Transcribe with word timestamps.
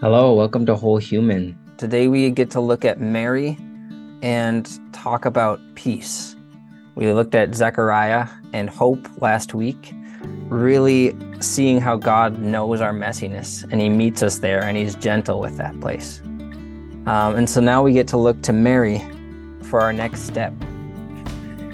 Hello, 0.00 0.32
welcome 0.32 0.64
to 0.66 0.76
Whole 0.76 0.98
Human. 0.98 1.58
Today 1.76 2.06
we 2.06 2.30
get 2.30 2.52
to 2.52 2.60
look 2.60 2.84
at 2.84 3.00
Mary 3.00 3.58
and 4.22 4.70
talk 4.92 5.24
about 5.24 5.58
peace. 5.74 6.36
We 6.94 7.12
looked 7.12 7.34
at 7.34 7.52
Zechariah 7.52 8.28
and 8.52 8.70
hope 8.70 9.08
last 9.20 9.54
week, 9.54 9.92
really 10.46 11.16
seeing 11.40 11.80
how 11.80 11.96
God 11.96 12.38
knows 12.38 12.80
our 12.80 12.92
messiness 12.92 13.64
and 13.72 13.80
He 13.80 13.88
meets 13.88 14.22
us 14.22 14.38
there 14.38 14.62
and 14.62 14.76
He's 14.76 14.94
gentle 14.94 15.40
with 15.40 15.56
that 15.56 15.80
place. 15.80 16.20
Um, 16.20 17.34
and 17.34 17.50
so 17.50 17.60
now 17.60 17.82
we 17.82 17.92
get 17.92 18.06
to 18.08 18.16
look 18.16 18.40
to 18.42 18.52
Mary 18.52 19.02
for 19.62 19.80
our 19.80 19.92
next 19.92 20.20
step. 20.20 20.52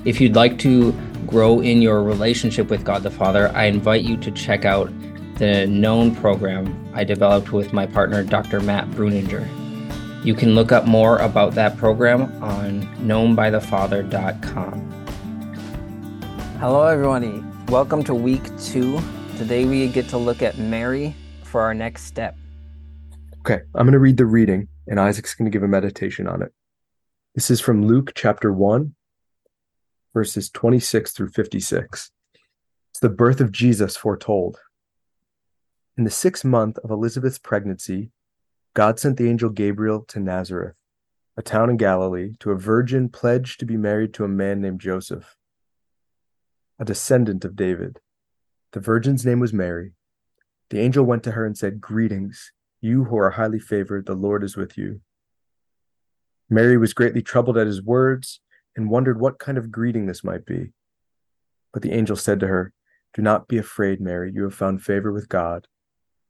If 0.06 0.18
you'd 0.18 0.34
like 0.34 0.59
to 0.61 0.93
grow 1.27 1.61
in 1.61 1.82
your 1.82 2.02
relationship 2.02 2.70
with 2.70 2.86
God 2.86 3.02
the 3.02 3.11
Father, 3.11 3.52
I 3.54 3.64
invite 3.64 4.00
you 4.00 4.16
to 4.16 4.30
check 4.30 4.64
out 4.64 4.91
the 5.36 5.66
Known 5.66 6.14
program 6.14 6.92
I 6.94 7.02
developed 7.02 7.50
with 7.50 7.72
my 7.72 7.86
partner, 7.86 8.22
Dr. 8.22 8.60
Matt 8.60 8.88
Breuninger. 8.90 9.44
You 10.25 10.32
can 10.32 10.54
look 10.54 10.70
up 10.70 10.86
more 10.86 11.18
about 11.18 11.56
that 11.56 11.76
program 11.76 12.40
on 12.40 12.82
knownbythefather.com. 12.98 14.90
Hello, 16.61 16.86
everybody. 16.86 17.42
Welcome 17.68 18.04
to 18.04 18.14
week 18.14 18.42
two. 18.61 19.00
Today 19.36 19.64
we 19.64 19.89
get 19.89 20.08
to 20.11 20.18
look 20.18 20.40
at 20.40 20.56
Mary 20.56 21.16
for 21.42 21.62
our 21.62 21.75
next 21.75 22.04
step. 22.04 22.36
Okay, 23.40 23.62
I'm 23.75 23.86
going 23.86 23.92
to 23.92 23.98
read 23.98 24.18
the 24.18 24.26
reading, 24.26 24.68
and 24.86 25.00
Isaac's 25.00 25.34
going 25.34 25.50
to 25.50 25.54
give 25.54 25.64
a 25.64 25.68
meditation 25.68 26.28
on 26.28 26.42
it. 26.42 26.53
This 27.34 27.50
is 27.50 27.61
from 27.61 27.84
Luke 27.84 28.12
chapter 28.14 28.53
1, 28.53 28.94
verses 30.14 30.48
26 30.48 31.11
through 31.11 31.30
56. 31.30 32.12
It's 32.92 33.00
the 33.00 33.08
birth 33.08 33.41
of 33.41 33.50
Jesus 33.50 33.97
foretold. 33.97 34.61
In 35.97 36.03
the 36.03 36.11
sixth 36.11 36.44
month 36.44 36.77
of 36.78 36.91
Elizabeth's 36.91 37.39
pregnancy, 37.39 38.11
God 38.75 38.98
sent 38.98 39.16
the 39.16 39.28
angel 39.28 39.48
Gabriel 39.48 40.00
to 40.08 40.19
Nazareth, 40.19 40.75
a 41.36 41.42
town 41.42 41.70
in 41.70 41.77
Galilee, 41.77 42.33
to 42.41 42.50
a 42.50 42.59
virgin 42.59 43.09
pledged 43.09 43.61
to 43.61 43.67
be 43.67 43.77
married 43.77 44.12
to 44.15 44.25
a 44.25 44.28
man 44.28 44.61
named 44.61 44.81
Joseph, 44.81 45.37
a 46.81 46.84
descendant 46.84 47.45
of 47.45 47.55
David. 47.55 48.00
The 48.72 48.81
virgin's 48.81 49.25
name 49.25 49.39
was 49.39 49.53
Mary. 49.53 49.92
The 50.70 50.81
angel 50.81 51.05
went 51.05 51.22
to 51.25 51.31
her 51.31 51.47
and 51.47 51.56
said, 51.56 51.81
Greetings, 51.81 52.50
you 52.81 53.05
who 53.05 53.17
are 53.17 53.31
highly 53.31 53.61
favored, 53.61 54.06
the 54.06 54.15
Lord 54.17 54.42
is 54.42 54.56
with 54.56 54.77
you. 54.77 55.00
Mary 56.50 56.77
was 56.77 56.92
greatly 56.92 57.22
troubled 57.22 57.56
at 57.56 57.69
his 57.69 57.81
words 57.81 58.41
and 58.75 58.91
wondered 58.91 59.20
what 59.20 59.39
kind 59.39 59.56
of 59.56 59.70
greeting 59.70 60.06
this 60.06 60.25
might 60.25 60.45
be. 60.45 60.72
But 61.72 61.83
the 61.83 61.92
angel 61.92 62.17
said 62.17 62.41
to 62.41 62.48
her, 62.48 62.72
Do 63.12 63.22
not 63.22 63.47
be 63.47 63.59
afraid, 63.59 64.00
Mary, 64.00 64.33
you 64.34 64.42
have 64.42 64.55
found 64.56 64.83
favor 64.83 65.12
with 65.12 65.28
God. 65.28 65.69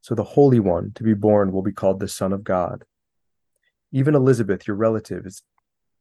So 0.00 0.14
the 0.14 0.24
Holy 0.24 0.60
One 0.60 0.92
to 0.94 1.02
be 1.02 1.14
born 1.14 1.52
will 1.52 1.62
be 1.62 1.72
called 1.72 2.00
the 2.00 2.08
Son 2.08 2.32
of 2.32 2.44
God. 2.44 2.84
Even 3.92 4.14
Elizabeth, 4.14 4.66
your 4.66 4.76
relative, 4.76 5.26
is, 5.26 5.42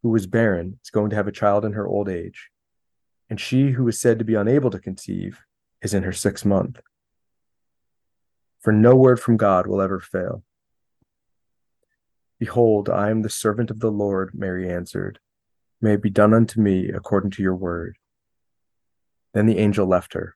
who 0.04 0.10
was 0.10 0.28
barren, 0.28 0.80
is 0.84 0.90
going 0.90 1.10
to 1.10 1.16
have 1.16 1.28
a 1.28 1.34
child 1.34 1.66
in 1.66 1.74
her 1.74 1.88
old 1.88 2.08
age. 2.08 2.50
And 3.30 3.40
she 3.40 3.72
who 3.72 3.88
is 3.88 4.00
said 4.00 4.20
to 4.20 4.26
be 4.26 4.36
unable 4.36 4.70
to 4.72 4.80
conceive 4.80 5.42
is 5.82 5.94
in 5.94 6.04
her 6.04 6.14
sixth 6.14 6.46
month. 6.46 6.80
For 8.62 8.74
no 8.74 8.96
word 8.96 9.20
from 9.20 9.38
God 9.38 9.68
will 9.68 9.82
ever 9.82 10.00
fail. 10.00 10.44
Behold, 12.40 12.90
I 12.90 13.10
am 13.10 13.22
the 13.22 13.30
servant 13.30 13.70
of 13.70 13.80
the 13.80 13.92
Lord, 13.92 14.32
Mary 14.34 14.70
answered. 14.70 15.20
May 15.82 15.94
it 15.94 16.02
be 16.02 16.10
done 16.10 16.34
unto 16.34 16.62
me 16.62 16.90
according 16.90 17.32
to 17.32 17.42
your 17.42 17.56
word. 17.56 17.98
Then 19.34 19.46
the 19.46 19.58
angel 19.58 19.86
left 19.86 20.14
her. 20.14 20.36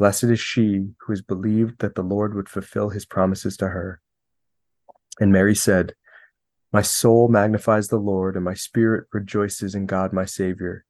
Blessed 0.00 0.24
is 0.24 0.40
she 0.40 0.94
who 1.00 1.12
has 1.12 1.20
believed 1.20 1.80
that 1.80 1.94
the 1.94 2.02
Lord 2.02 2.34
would 2.34 2.48
fulfill 2.48 2.88
his 2.88 3.04
promises 3.04 3.54
to 3.58 3.68
her. 3.68 4.00
And 5.20 5.30
Mary 5.30 5.54
said, 5.54 5.92
My 6.72 6.80
soul 6.80 7.28
magnifies 7.28 7.88
the 7.88 7.98
Lord, 7.98 8.34
and 8.34 8.42
my 8.42 8.54
spirit 8.54 9.08
rejoices 9.12 9.74
in 9.74 9.84
God 9.84 10.14
my 10.14 10.24
Savior. 10.24 10.86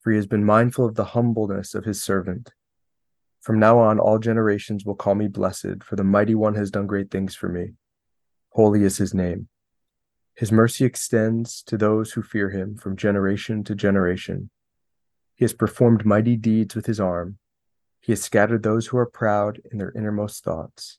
For 0.00 0.10
he 0.10 0.16
has 0.16 0.26
been 0.26 0.42
mindful 0.42 0.86
of 0.86 0.94
the 0.94 1.04
humbleness 1.04 1.74
of 1.74 1.84
his 1.84 2.02
servant. 2.02 2.48
From 3.42 3.58
now 3.58 3.78
on, 3.78 3.98
all 3.98 4.18
generations 4.18 4.86
will 4.86 4.94
call 4.94 5.14
me 5.14 5.28
blessed, 5.28 5.82
for 5.84 5.96
the 5.96 6.02
mighty 6.02 6.34
one 6.34 6.54
has 6.54 6.70
done 6.70 6.86
great 6.86 7.10
things 7.10 7.34
for 7.34 7.50
me. 7.50 7.74
Holy 8.52 8.84
is 8.84 8.96
his 8.96 9.12
name. 9.12 9.48
His 10.34 10.50
mercy 10.50 10.86
extends 10.86 11.62
to 11.64 11.76
those 11.76 12.12
who 12.12 12.22
fear 12.22 12.48
him 12.48 12.78
from 12.78 12.96
generation 12.96 13.64
to 13.64 13.74
generation. 13.74 14.48
He 15.34 15.44
has 15.44 15.52
performed 15.52 16.06
mighty 16.06 16.36
deeds 16.36 16.74
with 16.74 16.86
his 16.86 17.00
arm. 17.00 17.36
He 18.00 18.12
has 18.12 18.22
scattered 18.22 18.62
those 18.62 18.86
who 18.86 18.96
are 18.98 19.06
proud 19.06 19.60
in 19.70 19.78
their 19.78 19.92
innermost 19.92 20.44
thoughts. 20.44 20.98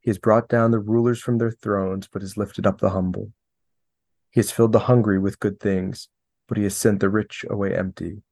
He 0.00 0.10
has 0.10 0.18
brought 0.18 0.48
down 0.48 0.70
the 0.70 0.78
rulers 0.78 1.20
from 1.20 1.38
their 1.38 1.50
thrones, 1.50 2.08
but 2.12 2.22
has 2.22 2.36
lifted 2.36 2.66
up 2.66 2.80
the 2.80 2.90
humble. 2.90 3.32
He 4.30 4.40
has 4.40 4.50
filled 4.50 4.72
the 4.72 4.80
hungry 4.80 5.18
with 5.18 5.40
good 5.40 5.60
things, 5.60 6.08
but 6.48 6.58
he 6.58 6.64
has 6.64 6.76
sent 6.76 7.00
the 7.00 7.08
rich 7.08 7.44
away 7.48 7.74
empty. 7.74 8.22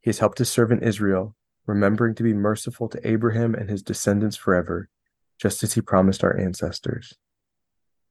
He 0.00 0.08
has 0.08 0.18
helped 0.18 0.38
his 0.38 0.50
servant 0.50 0.82
Israel, 0.82 1.36
remembering 1.66 2.14
to 2.16 2.22
be 2.22 2.34
merciful 2.34 2.88
to 2.88 3.08
Abraham 3.08 3.54
and 3.54 3.70
his 3.70 3.82
descendants 3.82 4.36
forever, 4.36 4.88
just 5.38 5.62
as 5.62 5.74
he 5.74 5.80
promised 5.80 6.24
our 6.24 6.36
ancestors. 6.38 7.14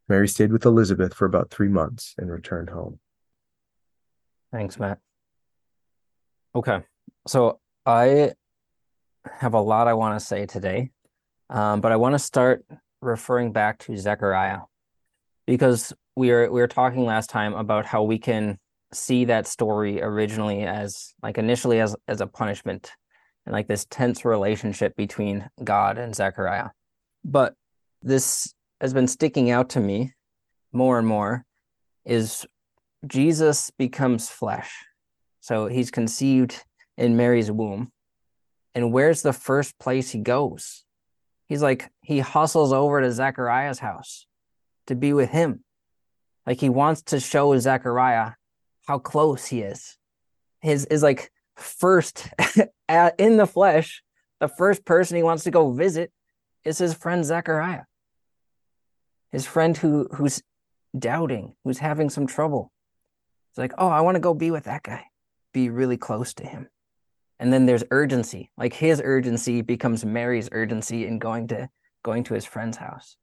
Mary 0.08 0.28
stayed 0.28 0.52
with 0.52 0.66
Elizabeth 0.66 1.14
for 1.14 1.26
about 1.26 1.50
three 1.50 1.68
months 1.68 2.14
and 2.18 2.32
returned 2.32 2.70
home. 2.70 3.00
Thanks, 4.52 4.80
Matt. 4.80 5.00
Okay. 6.56 6.84
So 7.28 7.60
I 7.86 8.34
have 9.32 9.54
a 9.54 9.62
lot 9.62 9.88
I 9.88 9.94
want 9.94 10.20
to 10.20 10.26
say 10.26 10.46
today, 10.46 10.92
um, 11.50 11.82
but 11.82 11.92
I 11.92 11.96
want 11.96 12.14
to 12.14 12.20
start 12.20 12.66
referring 13.02 13.52
back 13.52 13.80
to 13.80 13.98
Zechariah 13.98 14.60
because 15.46 15.94
we 16.16 16.32
were 16.32 16.52
we 16.52 16.62
were 16.62 16.68
talking 16.68 17.06
last 17.06 17.30
time 17.30 17.54
about 17.54 17.86
how 17.86 18.04
we 18.04 18.18
can 18.18 18.58
see 18.94 19.26
that 19.26 19.48
story 19.48 20.02
originally 20.02 20.64
as 20.64 21.14
like 21.22 21.38
initially 21.38 21.80
as 21.80 21.96
as 22.08 22.22
a 22.22 22.28
punishment 22.28 22.92
and 23.46 23.54
like 23.54 23.68
this 23.68 23.86
tense 23.90 24.24
relationship 24.24 24.96
between 24.96 25.50
God 25.64 25.98
and 25.98 26.16
Zechariah. 26.16 26.70
But 27.26 27.56
this 28.02 28.54
has 28.80 28.94
been 28.94 29.08
sticking 29.08 29.50
out 29.52 29.70
to 29.72 29.80
me 29.80 30.14
more 30.72 30.98
and 30.98 31.08
more 31.08 31.46
is 32.06 32.46
Jesus 33.08 33.72
becomes 33.78 34.30
flesh. 34.30 34.72
So 35.42 35.68
he's 35.68 35.92
conceived 35.92 36.64
in 36.98 37.18
Mary's 37.18 37.52
womb 37.52 37.92
and 38.76 38.92
where's 38.92 39.22
the 39.22 39.34
first 39.34 39.78
place 39.78 40.12
he 40.12 40.20
goes? 40.20 40.84
He's 41.48 41.62
like, 41.62 41.90
he 42.02 42.20
hustles 42.20 42.74
over 42.74 43.02
to 43.02 43.12
Zechariah's 43.12 43.80
house 43.80 44.26
to 44.88 44.96
be 44.96 45.14
with 45.14 45.30
him. 45.30 45.64
Like 46.48 46.60
he 46.60 46.70
wants 46.70 47.04
to 47.04 47.20
show 47.20 47.58
Zechariah 47.58 48.32
how 48.88 49.00
close 49.00 49.46
he 49.46 49.62
is. 49.62 49.98
His 50.62 50.86
is 50.86 51.04
like 51.04 51.32
first 51.56 52.28
in 53.20 53.38
the 53.38 53.48
flesh, 53.48 54.04
the 54.40 54.48
first 54.48 54.84
person 54.86 55.18
he 55.18 55.24
wants 55.24 55.44
to 55.44 55.52
go 55.52 55.72
visit 55.72 56.12
is 56.64 56.78
his 56.78 56.94
friend 56.94 57.24
Zechariah. 57.24 57.84
His 59.32 59.46
friend 59.46 59.76
who 59.78 60.08
who's 60.14 60.42
doubting, 60.98 61.56
who's 61.64 61.80
having 61.80 62.10
some 62.10 62.28
trouble. 62.28 62.72
It's 63.52 63.58
like, 63.58 63.74
oh, 63.78 63.88
I 63.88 64.02
want 64.02 64.16
to 64.16 64.22
go 64.22 64.34
be 64.34 64.52
with 64.52 64.64
that 64.66 64.84
guy, 64.84 65.06
be 65.54 65.70
really 65.70 65.98
close 65.98 66.34
to 66.36 66.46
him 66.46 66.68
and 67.40 67.52
then 67.52 67.66
there's 67.66 67.84
urgency 67.92 68.52
like 68.58 68.74
his 68.74 69.02
urgency 69.04 69.62
becomes 69.62 70.06
mary's 70.06 70.50
urgency 70.52 71.06
in 71.06 71.20
going 71.20 71.48
to 71.48 71.70
going 72.04 72.24
to 72.24 72.34
his 72.34 72.46
friend's 72.46 72.78
house 72.78 73.18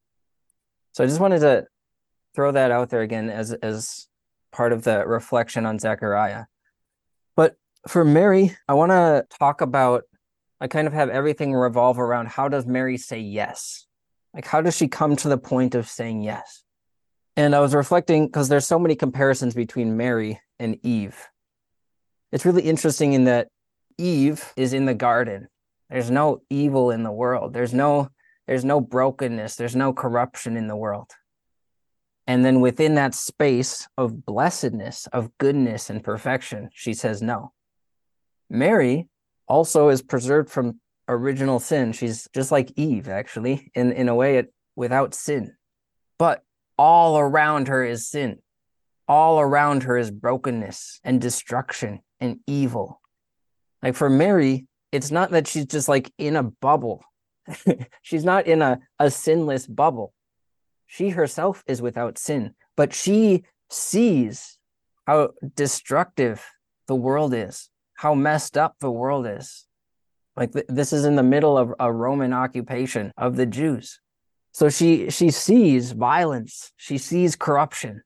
so 0.92 1.04
i 1.04 1.06
just 1.06 1.20
wanted 1.20 1.40
to 1.40 1.66
throw 2.34 2.52
that 2.52 2.70
out 2.70 2.90
there 2.90 3.02
again 3.02 3.30
as 3.30 3.52
as 3.52 4.08
part 4.52 4.72
of 4.72 4.82
the 4.82 5.06
reflection 5.06 5.66
on 5.66 5.78
Zechariah. 5.78 6.44
But 7.36 7.56
for 7.88 8.04
Mary, 8.04 8.56
I 8.68 8.74
want 8.74 8.90
to 8.90 9.26
talk 9.38 9.60
about 9.60 10.04
I 10.60 10.68
kind 10.68 10.86
of 10.86 10.92
have 10.92 11.08
everything 11.08 11.54
revolve 11.54 11.98
around 11.98 12.28
how 12.28 12.48
does 12.48 12.66
Mary 12.66 12.98
say 12.98 13.20
yes? 13.20 13.86
Like 14.34 14.46
how 14.46 14.60
does 14.60 14.76
she 14.76 14.88
come 14.88 15.16
to 15.16 15.28
the 15.28 15.38
point 15.38 15.74
of 15.74 15.88
saying 15.88 16.22
yes? 16.22 16.62
And 17.36 17.54
I 17.54 17.60
was 17.60 17.74
reflecting 17.74 18.26
because 18.26 18.48
there's 18.48 18.66
so 18.66 18.78
many 18.78 18.94
comparisons 18.94 19.54
between 19.54 19.96
Mary 19.96 20.40
and 20.58 20.78
Eve. 20.82 21.28
It's 22.32 22.44
really 22.44 22.62
interesting 22.62 23.14
in 23.14 23.24
that 23.24 23.48
Eve 24.00 24.52
is 24.56 24.73
in 24.73 24.87
the 24.87 24.94
garden. 24.94 25.49
There's 25.88 26.11
no 26.11 26.43
evil 26.49 26.91
in 26.91 27.02
the 27.02 27.12
world. 27.12 27.52
There's 27.52 27.75
no 27.75 28.11
there's 28.47 28.64
no 28.64 28.81
brokenness, 28.81 29.55
there's 29.55 29.76
no 29.76 29.93
corruption 29.93 30.56
in 30.56 30.67
the 30.67 30.75
world. 30.75 31.12
And 32.26 32.44
then 32.44 32.61
within 32.61 32.97
that 32.97 33.14
space 33.14 33.87
of 33.97 34.25
blessedness, 34.25 35.06
of 35.12 35.37
goodness 35.38 35.88
and 35.88 36.02
perfection, 36.02 36.70
she 36.73 36.93
says 36.94 37.23
no. 37.23 37.52
Mary 38.49 39.08
also 39.47 39.88
is 39.88 40.02
preserved 40.02 40.50
from 40.50 40.81
original 41.08 41.61
sin. 41.61 41.93
She's 41.93 42.29
just 42.35 42.50
like 42.50 42.73
Eve, 42.76 43.08
actually, 43.08 43.70
in, 43.75 43.93
in 43.93 44.08
a 44.08 44.14
way, 44.14 44.38
it, 44.38 44.52
without 44.76 45.14
sin. 45.14 45.55
But 46.19 46.43
all 46.76 47.19
around 47.19 47.69
her 47.69 47.85
is 47.85 48.08
sin. 48.08 48.38
All 49.06 49.41
around 49.41 49.85
her 49.85 49.97
is 49.97 50.11
brokenness 50.11 51.00
and 51.05 51.20
destruction 51.20 52.00
and 52.20 52.41
evil. 52.47 53.00
Like 53.82 53.94
for 53.94 54.10
Mary, 54.10 54.66
it's 54.92 55.10
not 55.10 55.30
that 55.30 55.46
she's 55.46 55.66
just 55.66 55.88
like 55.88 56.12
in 56.18 56.36
a 56.36 56.42
bubble 56.42 57.02
she's 58.02 58.24
not 58.24 58.46
in 58.46 58.62
a, 58.62 58.80
a 58.98 59.10
sinless 59.10 59.66
bubble. 59.66 60.12
She 60.86 61.10
herself 61.10 61.62
is 61.66 61.80
without 61.80 62.18
sin, 62.18 62.54
but 62.76 62.92
she 62.92 63.44
sees 63.68 64.58
how 65.06 65.30
destructive 65.54 66.44
the 66.86 66.94
world 66.94 67.34
is, 67.34 67.68
how 67.94 68.14
messed 68.14 68.56
up 68.56 68.76
the 68.80 68.90
world 68.90 69.26
is. 69.26 69.66
Like 70.36 70.52
th- 70.52 70.66
this 70.68 70.92
is 70.92 71.04
in 71.04 71.16
the 71.16 71.22
middle 71.22 71.56
of 71.56 71.72
a 71.78 71.92
Roman 71.92 72.32
occupation 72.32 73.12
of 73.16 73.36
the 73.36 73.46
Jews. 73.46 74.00
So 74.52 74.68
she 74.68 75.10
she 75.10 75.30
sees 75.30 75.92
violence, 75.92 76.72
she 76.76 76.98
sees 76.98 77.36
corruption. 77.36 78.02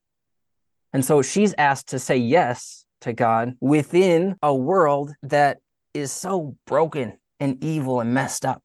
And 0.93 1.05
so 1.05 1.23
she's 1.23 1.55
asked 1.59 1.89
to 1.89 1.99
say 1.99 2.17
yes 2.17 2.85
to 3.01 3.13
God 3.13 3.55
within 3.61 4.37
a 4.43 4.55
world 4.55 5.13
that 5.23 5.59
is 5.95 6.13
so 6.13 6.57
broken 6.67 7.19
and 7.41 7.63
evil 7.63 8.01
and 8.01 8.13
messed 8.13 8.45
up. 8.45 8.63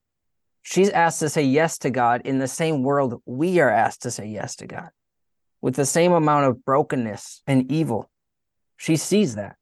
She's 0.62 0.90
asked 0.90 1.20
to 1.20 1.30
say 1.30 1.44
yes 1.44 1.78
to 1.80 1.90
God 1.90 2.22
in 2.26 2.40
the 2.40 2.48
same 2.48 2.84
world 2.84 3.22
we 3.26 3.60
are 3.60 3.70
asked 3.70 4.02
to 4.04 4.12
say 4.12 4.28
yes 4.28 4.56
to 4.58 4.68
God 4.68 4.90
with 5.62 5.76
the 5.76 5.86
same 5.86 6.12
amount 6.12 6.46
of 6.46 6.66
brokenness 6.66 7.42
and 7.48 7.72
evil. 7.72 8.10
She 8.78 8.98
sees 8.98 9.36
that. 9.36 9.56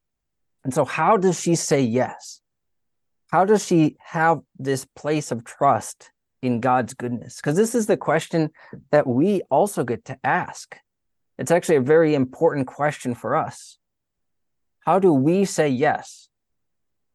And 0.64 0.74
so, 0.74 0.86
how 0.86 1.18
does 1.18 1.40
she 1.40 1.56
say 1.56 1.81
yes? 1.81 2.42
How 3.31 3.46
does 3.46 3.66
she 3.66 3.98
have 4.00 4.40
this 4.58 4.86
place 4.96 5.31
of 5.31 5.44
trust 5.44 6.12
in 6.42 6.60
God's 6.60 6.94
goodness? 6.94 7.38
Because 7.38 7.56
this 7.56 7.75
is 7.75 7.88
the 7.88 7.98
question 7.98 8.52
that 8.92 9.08
we 9.08 9.42
also 9.50 9.84
get 9.84 10.06
to 10.06 10.18
ask. 10.24 10.78
It's 11.38 11.52
actually 11.52 11.75
a 11.75 11.81
very 11.81 12.16
important 12.16 12.68
question 12.68 13.16
for 13.16 13.36
us. 13.36 13.78
How 14.86 15.00
do 15.00 15.14
we 15.14 15.46
say 15.46 15.69
yes 15.69 16.26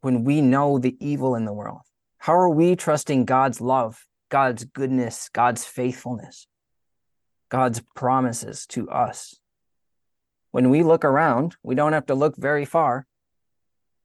when 0.03 0.25
we 0.25 0.41
know 0.41 0.79
the 0.79 0.97
evil 1.01 1.35
in 1.35 1.47
the 1.47 1.53
world? 1.53 1.81
How 2.19 2.35
are 2.35 2.49
we 2.49 2.77
trusting 2.77 3.25
God's 3.25 3.61
love, 3.61 4.07
God's 4.29 4.65
goodness, 4.65 5.31
God's 5.33 5.65
faithfulness, 5.65 6.47
God's 7.49 7.83
promises 7.97 8.67
to 8.69 8.91
us? 8.91 9.37
When 10.51 10.69
we 10.69 10.83
look 10.83 11.05
around, 11.05 11.57
we 11.63 11.75
don't 11.75 11.95
have 11.95 12.07
to 12.07 12.15
look 12.15 12.37
very 12.37 12.65
far 12.65 13.07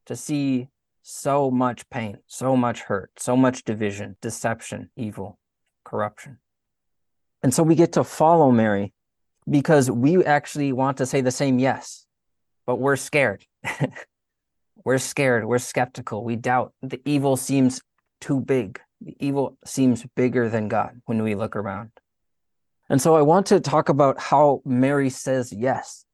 to 0.06 0.16
see 0.16 0.68
so 1.02 1.50
much 1.50 1.88
pain, 1.90 2.18
so 2.26 2.56
much 2.56 2.80
hurt, 2.80 3.10
so 3.18 3.36
much 3.36 3.64
division, 3.64 4.16
deception, 4.20 4.90
evil, 4.96 5.38
corruption. 5.84 6.38
And 7.42 7.52
so 7.52 7.62
we 7.62 7.74
get 7.74 7.92
to 7.92 8.04
follow 8.04 8.50
Mary 8.50 8.92
because 9.48 9.90
we 9.90 10.24
actually 10.24 10.72
want 10.72 10.96
to 10.98 11.06
say 11.06 11.20
the 11.20 11.30
same 11.30 11.58
yes, 11.58 12.06
but 12.66 12.76
we're 12.76 12.96
scared. 12.96 13.44
we're 14.84 14.98
scared. 14.98 15.44
We're 15.44 15.58
skeptical. 15.58 16.24
We 16.24 16.36
doubt. 16.36 16.72
The 16.82 17.00
evil 17.04 17.36
seems 17.36 17.80
too 18.20 18.40
big. 18.40 18.80
The 19.00 19.16
evil 19.20 19.56
seems 19.64 20.04
bigger 20.16 20.48
than 20.48 20.68
God 20.68 21.00
when 21.06 21.22
we 21.22 21.34
look 21.34 21.56
around. 21.56 21.90
And 22.88 23.00
so 23.00 23.14
I 23.16 23.22
want 23.22 23.46
to 23.46 23.60
talk 23.60 23.88
about 23.88 24.18
how 24.18 24.62
Mary 24.64 25.10
says 25.10 25.52
yes. 25.52 26.04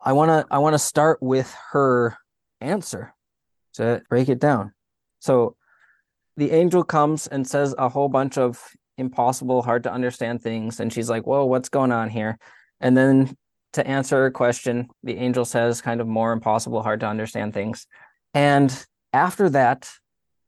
I 0.00 0.12
want 0.12 0.30
to 0.30 0.46
I 0.54 0.58
want 0.58 0.74
to 0.74 0.78
start 0.78 1.22
with 1.22 1.54
her 1.72 2.16
answer 2.60 3.14
to 3.74 4.02
break 4.08 4.28
it 4.28 4.38
down. 4.38 4.72
So 5.20 5.56
the 6.36 6.50
angel 6.50 6.84
comes 6.84 7.26
and 7.26 7.46
says 7.46 7.74
a 7.78 7.88
whole 7.88 8.08
bunch 8.08 8.38
of 8.38 8.62
impossible, 8.98 9.62
hard 9.62 9.82
to 9.84 9.92
understand 9.92 10.42
things 10.42 10.80
and 10.80 10.92
she's 10.92 11.10
like, 11.10 11.26
"Whoa, 11.26 11.44
what's 11.44 11.68
going 11.68 11.92
on 11.92 12.10
here?" 12.10 12.38
And 12.80 12.96
then 12.96 13.36
to 13.74 13.86
answer 13.86 14.16
her 14.22 14.30
question, 14.30 14.88
the 15.02 15.16
angel 15.16 15.44
says 15.44 15.80
kind 15.80 16.00
of 16.00 16.06
more 16.06 16.32
impossible, 16.32 16.82
hard 16.82 17.00
to 17.00 17.06
understand 17.06 17.54
things. 17.54 17.86
And 18.32 18.84
after 19.12 19.48
that, 19.50 19.90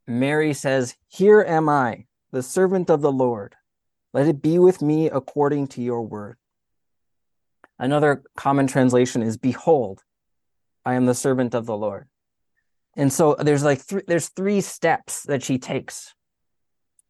Mary 0.07 0.55
says, 0.55 0.97
Here 1.09 1.43
am 1.43 1.69
I, 1.69 2.07
the 2.33 2.43
servant 2.43 2.91
of 2.91 3.01
the 3.01 3.13
Lord. 3.13 3.55
Let 4.13 4.29
it 4.29 4.43
be 4.43 4.59
with 4.59 4.81
me 4.81 5.11
according 5.11 5.69
to 5.69 5.83
your 5.83 6.03
word. 6.03 6.37
Another 7.79 8.23
common 8.37 8.67
translation 8.67 9.23
is, 9.23 9.37
Behold, 9.37 10.03
I 10.85 10.95
am 10.95 11.07
the 11.07 11.15
servant 11.15 11.55
of 11.55 11.67
the 11.67 11.77
Lord. 11.77 12.09
And 12.97 13.13
so 13.13 13.37
there's 13.39 13.63
like 13.63 13.87
th- 13.87 14.05
there's 14.07 14.29
three 14.29 14.61
steps 14.63 15.25
that 15.25 15.43
she 15.43 15.59
takes. 15.59 16.15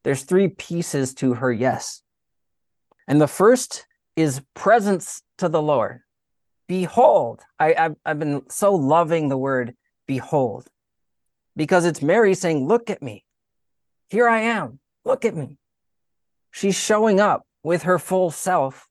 There's 0.02 0.22
three 0.22 0.48
pieces 0.48 1.14
to 1.14 1.34
her 1.34 1.52
yes. 1.52 2.02
And 3.06 3.20
the 3.20 3.28
first 3.28 3.86
is 4.16 4.42
presence 4.54 5.22
to 5.38 5.48
the 5.48 5.62
Lord. 5.62 6.00
Behold, 6.68 7.42
I, 7.58 7.74
I've, 7.74 7.96
I've 8.04 8.18
been 8.18 8.48
so 8.48 8.74
loving 8.74 9.28
the 9.28 9.38
word 9.38 9.74
behold 10.06 10.68
because 11.54 11.84
it's 11.84 12.02
Mary 12.02 12.34
saying, 12.34 12.66
Look 12.66 12.90
at 12.90 13.02
me. 13.02 13.24
Here 14.08 14.28
I 14.28 14.40
am. 14.40 14.80
Look 15.04 15.24
at 15.24 15.36
me. 15.36 15.58
She's 16.50 16.76
showing 16.76 17.20
up 17.20 17.46
with 17.62 17.84
her 17.84 17.98
full 17.98 18.30
self 18.30 18.88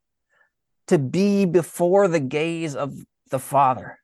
to 0.88 1.00
be 1.00 1.46
before 1.46 2.08
the 2.08 2.20
gaze 2.20 2.76
of 2.76 2.94
the 3.32 3.40
Father, 3.40 4.00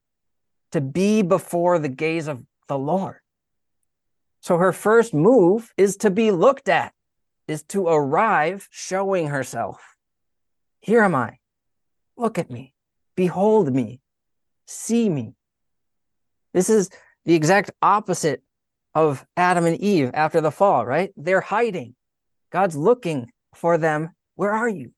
to 0.72 0.82
be 0.82 1.22
before 1.22 1.80
the 1.80 1.90
gaze 1.90 2.28
of 2.28 2.44
the 2.68 2.78
Lord. 2.78 3.18
So 4.42 4.58
her 4.58 4.74
first 4.74 5.14
move 5.14 5.72
is 5.78 5.98
to 5.98 6.10
be 6.10 6.32
looked 6.32 6.68
at, 6.68 6.94
is 7.48 7.64
to 7.64 7.88
arrive 7.88 8.68
showing 8.72 9.28
herself. 9.28 9.96
Here 10.80 11.04
am 11.04 11.14
I. 11.14 11.38
Look 12.18 12.40
at 12.40 12.50
me. 12.50 12.74
Behold 13.22 13.72
me. 13.72 14.00
See 14.66 15.08
me. 15.08 15.36
This 16.56 16.72
is 16.72 16.90
the 17.24 17.36
exact 17.36 17.70
opposite 17.80 18.42
of 18.96 19.24
Adam 19.38 19.66
and 19.66 19.80
Eve 19.80 20.10
after 20.16 20.42
the 20.42 20.50
fall, 20.50 20.88
right? 20.88 21.12
They're 21.16 21.40
hiding. 21.40 21.94
God's 22.52 22.76
looking 22.76 23.32
for 23.54 23.78
them. 23.78 24.16
Where 24.34 24.54
are 24.54 24.68
you? 24.68 24.94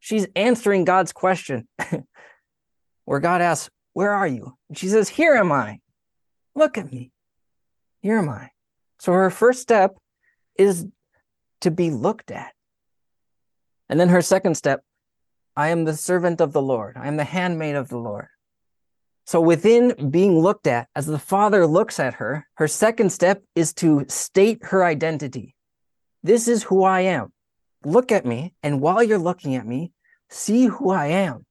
She's 0.00 0.26
answering 0.34 0.86
God's 0.86 1.12
question, 1.12 1.68
where 3.04 3.20
God 3.20 3.42
asks, 3.42 3.68
Where 3.92 4.12
are 4.12 4.26
you? 4.26 4.56
And 4.70 4.78
she 4.78 4.88
says, 4.88 5.10
Here 5.10 5.34
am 5.34 5.52
I. 5.52 5.80
Look 6.54 6.78
at 6.78 6.90
me. 6.90 7.10
Here 8.00 8.16
am 8.16 8.30
I. 8.30 8.48
So 8.98 9.12
her 9.12 9.28
first 9.28 9.60
step 9.60 9.98
is 10.56 10.86
to 11.60 11.70
be 11.70 11.90
looked 11.90 12.30
at. 12.30 12.54
And 13.90 14.00
then 14.00 14.08
her 14.08 14.22
second 14.22 14.54
step, 14.54 14.80
I 15.58 15.70
am 15.70 15.84
the 15.84 15.96
servant 15.96 16.40
of 16.40 16.52
the 16.52 16.62
Lord. 16.62 16.96
I 16.96 17.08
am 17.08 17.16
the 17.16 17.24
handmaid 17.24 17.74
of 17.74 17.88
the 17.88 17.98
Lord. 17.98 18.28
So 19.26 19.40
within 19.40 20.08
being 20.08 20.38
looked 20.38 20.68
at, 20.68 20.86
as 20.94 21.06
the 21.06 21.18
father 21.18 21.66
looks 21.66 21.98
at 21.98 22.14
her, 22.14 22.46
her 22.54 22.68
second 22.68 23.10
step 23.10 23.42
is 23.56 23.74
to 23.74 24.04
state 24.06 24.66
her 24.66 24.84
identity. 24.84 25.56
This 26.22 26.46
is 26.46 26.62
who 26.62 26.84
I 26.84 27.00
am. 27.00 27.32
Look 27.84 28.12
at 28.12 28.24
me. 28.24 28.54
And 28.62 28.80
while 28.80 29.02
you're 29.02 29.18
looking 29.18 29.56
at 29.56 29.66
me, 29.66 29.90
see 30.30 30.66
who 30.66 30.90
I 30.90 31.06
am. 31.06 31.44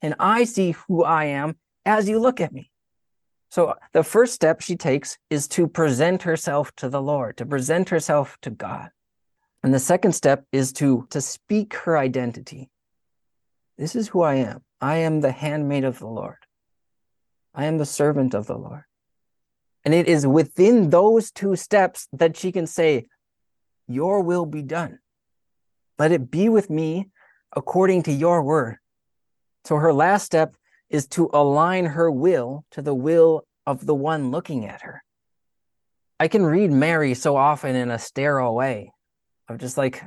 And 0.00 0.14
I 0.20 0.44
see 0.44 0.76
who 0.86 1.02
I 1.02 1.24
am 1.24 1.56
as 1.84 2.08
you 2.08 2.20
look 2.20 2.40
at 2.40 2.52
me. 2.52 2.70
So 3.50 3.74
the 3.92 4.04
first 4.04 4.32
step 4.32 4.60
she 4.60 4.76
takes 4.76 5.18
is 5.28 5.48
to 5.48 5.66
present 5.66 6.22
herself 6.22 6.70
to 6.76 6.88
the 6.88 7.02
Lord, 7.02 7.36
to 7.38 7.46
present 7.46 7.88
herself 7.88 8.38
to 8.42 8.50
God. 8.50 8.90
And 9.62 9.74
the 9.74 9.78
second 9.78 10.12
step 10.12 10.44
is 10.52 10.72
to, 10.74 11.06
to 11.10 11.20
speak 11.20 11.74
her 11.74 11.98
identity. 11.98 12.70
This 13.76 13.94
is 13.94 14.08
who 14.08 14.22
I 14.22 14.36
am. 14.36 14.62
I 14.80 14.96
am 14.96 15.20
the 15.20 15.32
handmaid 15.32 15.84
of 15.84 15.98
the 15.98 16.06
Lord. 16.06 16.36
I 17.54 17.66
am 17.66 17.78
the 17.78 17.86
servant 17.86 18.34
of 18.34 18.46
the 18.46 18.56
Lord. 18.56 18.84
And 19.84 19.92
it 19.92 20.08
is 20.08 20.26
within 20.26 20.90
those 20.90 21.30
two 21.30 21.56
steps 21.56 22.08
that 22.12 22.36
she 22.36 22.52
can 22.52 22.66
say, 22.66 23.06
Your 23.86 24.22
will 24.22 24.46
be 24.46 24.62
done. 24.62 24.98
Let 25.98 26.12
it 26.12 26.30
be 26.30 26.48
with 26.48 26.70
me 26.70 27.08
according 27.54 28.04
to 28.04 28.12
your 28.12 28.42
word. 28.42 28.76
So 29.64 29.76
her 29.76 29.92
last 29.92 30.24
step 30.24 30.56
is 30.88 31.06
to 31.08 31.28
align 31.32 31.86
her 31.86 32.10
will 32.10 32.64
to 32.70 32.82
the 32.82 32.94
will 32.94 33.44
of 33.66 33.84
the 33.84 33.94
one 33.94 34.30
looking 34.30 34.64
at 34.66 34.82
her. 34.82 35.02
I 36.18 36.28
can 36.28 36.44
read 36.44 36.70
Mary 36.70 37.14
so 37.14 37.36
often 37.36 37.76
in 37.76 37.90
a 37.90 37.98
sterile 37.98 38.54
way 38.54 38.92
of 39.50 39.58
just 39.58 39.76
like, 39.76 40.02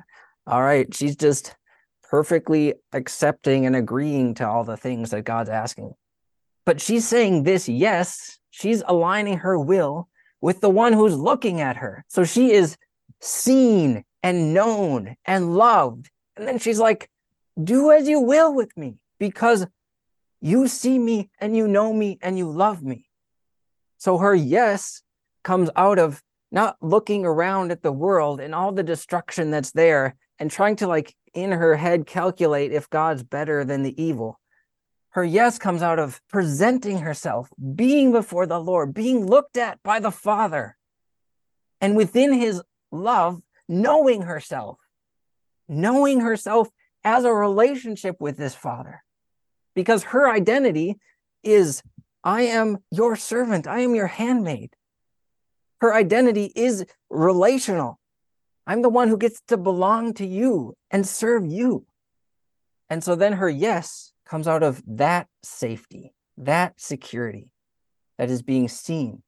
all 0.48 0.62
right, 0.62 0.94
she's 0.94 1.16
just 1.16 1.56
perfectly 2.04 2.76
accepting 2.92 3.66
and 3.66 3.76
agreeing 3.76 4.34
to 4.36 4.48
all 4.48 4.64
the 4.64 4.78
things 4.78 5.12
that 5.12 5.24
God's 5.24 5.50
asking. 5.50 5.94
But 6.66 6.80
she's 6.80 7.08
saying 7.08 7.44
this 7.44 7.68
yes, 7.68 8.40
she's 8.50 8.84
aligning 8.88 9.40
her 9.40 9.60
will 9.60 10.08
with 10.42 10.62
the 10.62 10.70
one 10.70 10.94
who's 10.94 11.16
looking 11.16 11.62
at 11.62 11.78
her. 11.78 12.06
So 12.08 12.24
she 12.24 12.52
is 12.52 12.78
seen 13.20 14.04
and 14.22 14.54
known 14.54 15.16
and 15.26 15.56
loved. 15.56 16.10
And 16.36 16.48
then 16.48 16.60
she's 16.60 16.80
like, 16.80 17.10
do 17.62 17.92
as 17.92 18.08
you 18.08 18.20
will 18.20 18.54
with 18.54 18.76
me 18.78 18.96
because 19.20 19.66
you 20.42 20.68
see 20.68 20.98
me 21.00 21.30
and 21.40 21.56
you 21.56 21.68
know 21.68 21.94
me 21.94 22.18
and 22.22 22.38
you 22.38 22.50
love 22.50 22.84
me. 22.84 23.06
So 23.98 24.18
her 24.18 24.36
yes 24.36 25.02
comes 25.44 25.70
out 25.76 26.00
of 26.00 26.22
not 26.54 26.78
looking 26.82 27.26
around 27.26 27.72
at 27.72 27.82
the 27.82 27.92
world 27.92 28.40
and 28.40 28.54
all 28.54 28.72
the 28.72 28.84
destruction 28.84 29.50
that's 29.50 29.72
there 29.72 30.16
and 30.38 30.52
trying 30.52 30.76
to 30.78 30.88
like 30.88 31.16
in 31.34 31.52
her 31.52 31.76
head 31.76 32.06
calculate 32.06 32.72
if 32.72 32.90
God's 32.92 33.24
better 33.24 33.66
than 33.66 33.82
the 33.82 34.02
evil. 34.02 34.40
Her 35.10 35.24
yes 35.24 35.58
comes 35.58 35.82
out 35.82 35.98
of 36.00 36.22
presenting 36.30 37.00
herself, 37.00 37.50
being 37.76 38.12
before 38.12 38.46
the 38.46 38.60
Lord, 38.60 38.94
being 38.94 39.26
looked 39.26 39.58
at 39.58 39.82
by 39.84 40.00
the 40.00 40.12
Father, 40.12 40.78
and 41.82 41.98
within 41.98 42.34
his 42.34 42.62
love, 42.92 43.42
knowing 43.68 44.22
herself, 44.22 44.78
knowing 45.68 46.20
herself 46.20 46.70
as 47.04 47.26
a 47.26 47.34
relationship 47.34 48.16
with 48.20 48.38
this 48.38 48.56
Father. 48.56 49.04
Because 49.76 50.04
her 50.04 50.30
identity 50.30 50.98
is 51.44 51.82
I 52.24 52.44
am 52.44 52.78
your 52.92 53.16
servant, 53.16 53.68
I 53.68 53.80
am 53.80 53.96
your 53.96 54.08
handmaid. 54.08 54.76
Her 55.84 55.94
identity 55.94 56.50
is 56.56 56.86
relational. 57.10 58.00
I'm 58.66 58.84
the 58.84 58.88
one 58.88 59.10
who 59.10 59.18
gets 59.18 59.42
to 59.50 59.58
belong 59.58 60.13
to 60.13 60.25
you 60.25 60.78
and 60.90 61.06
serve 61.06 61.46
you. 61.46 61.86
And 62.90 63.04
so 63.04 63.16
then 63.16 63.34
her 63.34 63.50
yes 63.50 64.13
comes 64.25 64.48
out 64.48 64.63
of 64.63 64.82
that 64.88 65.28
safety, 65.44 66.13
that 66.38 66.80
security 66.80 67.50
that 68.18 68.32
is 68.32 68.42
being 68.44 68.70
seen 68.70 69.24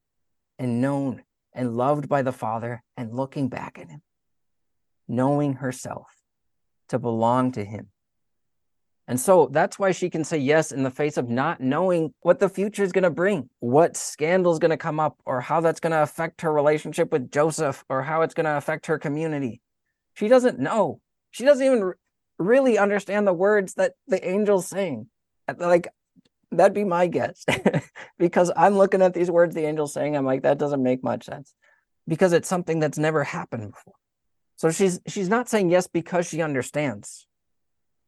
and 0.57 0.79
known 0.79 1.23
and 1.51 1.75
loved 1.75 2.07
by 2.07 2.21
the 2.21 2.31
Father 2.31 2.81
and 2.95 3.13
looking 3.13 3.49
back 3.49 3.77
at 3.77 3.89
Him, 3.89 4.01
knowing 5.09 5.55
herself 5.55 6.07
to 6.87 6.97
belong 6.97 7.51
to 7.51 7.65
Him 7.65 7.89
and 9.07 9.19
so 9.19 9.49
that's 9.51 9.77
why 9.77 9.91
she 9.91 10.09
can 10.09 10.23
say 10.23 10.37
yes 10.37 10.71
in 10.71 10.81
the 10.81 10.89
face 10.89 11.17
of 11.17 11.29
not 11.29 11.61
knowing 11.61 12.13
what 12.21 12.39
the 12.39 12.49
future 12.49 12.83
is 12.83 12.91
going 12.91 13.03
to 13.03 13.11
bring, 13.11 13.49
what 13.59 13.95
scandal 13.95 14.51
is 14.51 14.59
going 14.59 14.71
to 14.71 14.77
come 14.77 14.99
up, 14.99 15.19
or 15.25 15.41
how 15.41 15.61
that's 15.61 15.79
going 15.79 15.91
to 15.91 16.01
affect 16.01 16.41
her 16.41 16.51
relationship 16.51 17.11
with 17.11 17.31
Joseph, 17.31 17.83
or 17.87 18.01
how 18.01 18.23
it's 18.23 18.33
going 18.33 18.45
to 18.45 18.57
affect 18.57 18.87
her 18.87 18.97
community. 18.97 19.61
She 20.15 20.27
doesn't 20.27 20.59
know. 20.59 21.01
She 21.29 21.45
doesn't 21.45 21.65
even 21.65 21.93
really 22.39 22.79
understand 22.79 23.27
the 23.27 23.33
words 23.33 23.75
that 23.75 23.93
the 24.07 24.23
angel's 24.23 24.67
saying. 24.67 25.07
Like, 25.55 25.87
that'd 26.51 26.73
be 26.73 26.83
my 26.83 27.05
guess. 27.05 27.45
because 28.17 28.51
I'm 28.57 28.75
looking 28.75 29.03
at 29.03 29.13
these 29.13 29.29
words 29.29 29.53
the 29.53 29.67
angel's 29.67 29.93
saying, 29.93 30.17
I'm 30.17 30.25
like, 30.25 30.43
that 30.43 30.57
doesn't 30.57 30.81
make 30.81 31.03
much 31.03 31.25
sense. 31.25 31.53
Because 32.07 32.33
it's 32.33 32.49
something 32.49 32.79
that's 32.79 32.97
never 32.97 33.23
happened 33.23 33.71
before. 33.71 33.93
So 34.55 34.71
she's 34.71 34.99
she's 35.05 35.27
not 35.27 35.49
saying 35.49 35.69
yes 35.69 35.87
because 35.87 36.27
she 36.27 36.41
understands 36.41 37.27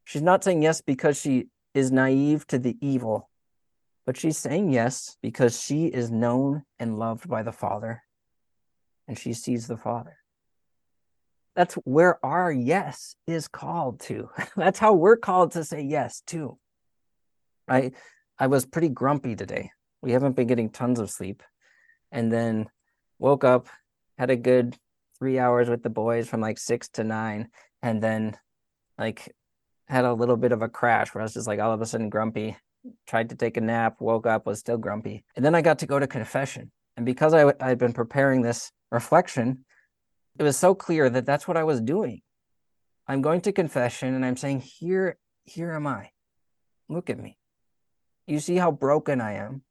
She's 0.08 0.22
not 0.22 0.42
saying 0.42 0.64
yes 0.64 0.80
because 0.80 1.20
she 1.20 1.50
is 1.74 1.92
naive 1.92 2.48
to 2.48 2.58
the 2.58 2.78
evil, 2.80 3.30
but 4.06 4.16
she's 4.16 4.38
saying 4.38 4.72
yes 4.72 5.18
because 5.22 5.62
she 5.62 5.88
is 5.88 6.10
known 6.10 6.64
and 6.80 6.98
loved 6.98 7.28
by 7.28 7.44
the 7.44 7.52
Father 7.52 8.02
and 9.06 9.20
she 9.20 9.34
sees 9.34 9.68
the 9.68 9.76
Father. 9.76 10.16
That's 11.58 11.74
where 11.84 12.26
our 12.26 12.50
yes 12.50 13.18
is 13.28 13.50
called 13.50 14.00
to. 14.04 14.30
That's 14.56 14.80
how 14.80 14.94
we're 14.94 15.18
called 15.18 15.52
to 15.52 15.66
say 15.66 15.82
yes 15.82 16.22
too. 16.26 16.58
I 17.68 17.92
I 18.40 18.48
was 18.48 18.66
pretty 18.66 18.88
grumpy 18.88 19.36
today. 19.36 19.72
We 20.02 20.14
haven't 20.14 20.38
been 20.38 20.48
getting 20.48 20.70
tons 20.70 21.02
of 21.02 21.12
sleep. 21.12 21.44
And 22.14 22.32
then 22.32 22.70
woke 23.20 23.44
up, 23.44 23.68
had 24.18 24.30
a 24.30 24.38
good 24.38 24.78
3 25.20 25.38
hours 25.38 25.68
with 25.68 25.84
the 25.84 25.90
boys 25.90 26.30
from 26.30 26.40
like 26.40 26.60
6 26.60 26.88
to 26.94 27.04
9 27.04 27.50
and 27.82 28.02
then 28.02 28.38
like 28.98 29.36
had 29.88 30.06
a 30.06 30.14
little 30.14 30.38
bit 30.38 30.52
of 30.52 30.62
a 30.62 30.70
crash 30.70 31.14
where 31.14 31.22
I 31.22 31.26
was 31.26 31.34
just 31.34 31.48
like 31.48 31.60
all 31.60 31.72
of 31.72 31.82
a 31.82 31.86
sudden 31.86 32.10
grumpy, 32.10 32.58
tried 33.08 33.30
to 33.30 33.36
take 33.36 33.58
a 33.58 33.62
nap, 33.62 33.98
woke 34.00 34.28
up, 34.28 34.46
was 34.46 34.60
still 34.60 34.78
grumpy. 34.78 35.24
And 35.36 35.44
then 35.44 35.56
I 35.56 35.62
got 35.62 35.80
to 35.80 35.86
go 35.86 36.00
to 36.00 36.08
confession. 36.08 36.72
And 36.96 37.06
because 37.06 37.34
I 37.34 37.54
had 37.60 37.78
been 37.78 37.94
preparing 37.94 38.42
this 38.42 38.72
reflection, 38.92 39.66
it 40.38 40.44
was 40.44 40.58
so 40.58 40.76
clear 40.76 41.10
that 41.10 41.26
that's 41.26 41.48
what 41.48 41.58
I 41.58 41.64
was 41.64 41.82
doing. 41.82 42.22
I'm 43.08 43.22
going 43.22 43.42
to 43.42 43.52
confession 43.52 44.14
and 44.14 44.26
I'm 44.26 44.38
saying, 44.38 44.62
Here, 44.62 45.18
here 45.46 45.72
am 45.72 45.88
I. 45.88 46.12
Look 46.90 47.10
at 47.10 47.20
me. 47.20 47.38
You 48.26 48.40
see 48.40 48.58
how 48.58 48.72
broken 48.72 49.22
I 49.22 49.34
am. 49.34 49.62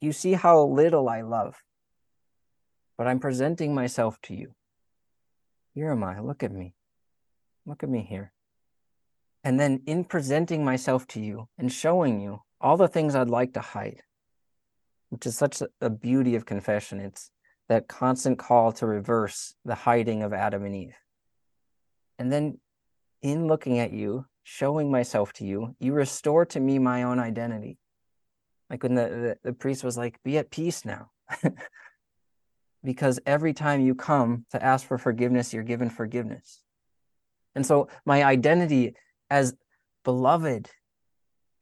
You 0.00 0.12
see 0.12 0.34
how 0.34 0.62
little 0.62 1.08
I 1.08 1.22
love. 1.22 1.56
But 2.96 3.08
I'm 3.08 3.18
presenting 3.18 3.74
myself 3.74 4.18
to 4.24 4.34
you. 4.34 4.54
Here 5.74 5.90
am 5.90 6.04
I. 6.04 6.20
Look 6.20 6.42
at 6.42 6.52
me. 6.52 6.74
Look 7.66 7.82
at 7.82 7.88
me 7.88 8.06
here. 8.08 8.32
And 9.44 9.58
then 9.58 9.82
in 9.86 10.04
presenting 10.04 10.64
myself 10.64 11.06
to 11.08 11.20
you 11.20 11.48
and 11.58 11.72
showing 11.72 12.20
you 12.20 12.42
all 12.60 12.76
the 12.76 12.88
things 12.88 13.14
I'd 13.14 13.30
like 13.30 13.54
to 13.54 13.60
hide, 13.60 14.02
which 15.10 15.26
is 15.26 15.36
such 15.36 15.62
a 15.80 15.90
beauty 15.90 16.34
of 16.34 16.44
confession. 16.44 17.00
It's 17.00 17.30
that 17.68 17.88
constant 17.88 18.38
call 18.38 18.72
to 18.72 18.86
reverse 18.86 19.54
the 19.64 19.74
hiding 19.74 20.22
of 20.22 20.32
Adam 20.32 20.64
and 20.64 20.74
Eve. 20.74 20.96
And 22.18 22.32
then 22.32 22.58
in 23.22 23.46
looking 23.46 23.78
at 23.78 23.92
you, 23.92 24.26
showing 24.42 24.90
myself 24.90 25.32
to 25.34 25.44
you, 25.44 25.76
you 25.78 25.92
restore 25.92 26.46
to 26.46 26.60
me 26.60 26.78
my 26.78 27.02
own 27.02 27.18
identity. 27.18 27.78
Like 28.70 28.82
when 28.82 28.94
the, 28.94 29.02
the, 29.02 29.38
the 29.44 29.52
priest 29.52 29.84
was 29.84 29.96
like, 29.96 30.22
be 30.22 30.38
at 30.38 30.50
peace 30.50 30.84
now. 30.84 31.10
because 32.84 33.20
every 33.26 33.52
time 33.52 33.80
you 33.80 33.94
come 33.94 34.46
to 34.50 34.62
ask 34.62 34.86
for 34.86 34.98
forgiveness, 34.98 35.52
you're 35.52 35.62
given 35.62 35.90
forgiveness. 35.90 36.62
And 37.54 37.66
so 37.66 37.88
my 38.04 38.24
identity 38.24 38.94
as 39.30 39.54
beloved, 40.04 40.70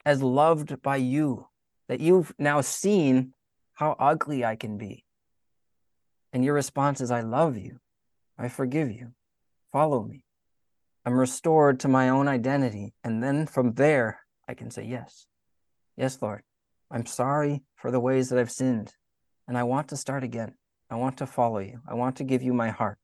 as 0.05 0.23
loved 0.23 0.83
by 0.83 0.97
you, 0.97 1.47
that 1.89 2.01
you've 2.01 2.33
now 2.39 2.61
seen 2.61 3.33
how 3.75 3.97
ugly 3.99 4.45
I 4.45 4.57
can 4.57 4.79
be. 4.79 5.05
And 6.33 6.45
your 6.45 6.55
response 6.55 7.01
is, 7.01 7.11
I 7.11 7.21
love 7.21 7.57
you. 7.57 7.79
I 8.39 8.49
forgive 8.49 8.91
you. 8.91 9.13
Follow 9.73 10.03
me. 10.03 10.25
I'm 11.05 11.15
restored 11.15 11.81
to 11.81 11.89
my 11.89 12.09
own 12.09 12.29
identity. 12.29 12.93
And 13.05 13.23
then 13.23 13.47
from 13.47 13.75
there, 13.75 14.21
I 14.49 14.55
can 14.55 14.71
say, 14.71 14.85
Yes. 14.85 15.27
Yes, 15.97 16.21
Lord. 16.21 16.43
I'm 16.91 17.07
sorry 17.07 17.63
for 17.77 17.91
the 17.91 18.01
ways 18.01 18.29
that 18.29 18.39
I've 18.39 18.51
sinned. 18.51 18.93
And 19.49 19.57
I 19.57 19.63
want 19.63 19.89
to 19.89 19.97
start 19.97 20.25
again. 20.25 20.55
I 20.91 20.97
want 20.97 21.19
to 21.19 21.27
follow 21.27 21.59
you. 21.59 21.81
I 21.89 21.95
want 21.95 22.17
to 22.17 22.25
give 22.25 22.43
you 22.43 22.53
my 22.53 22.71
heart. 22.71 22.99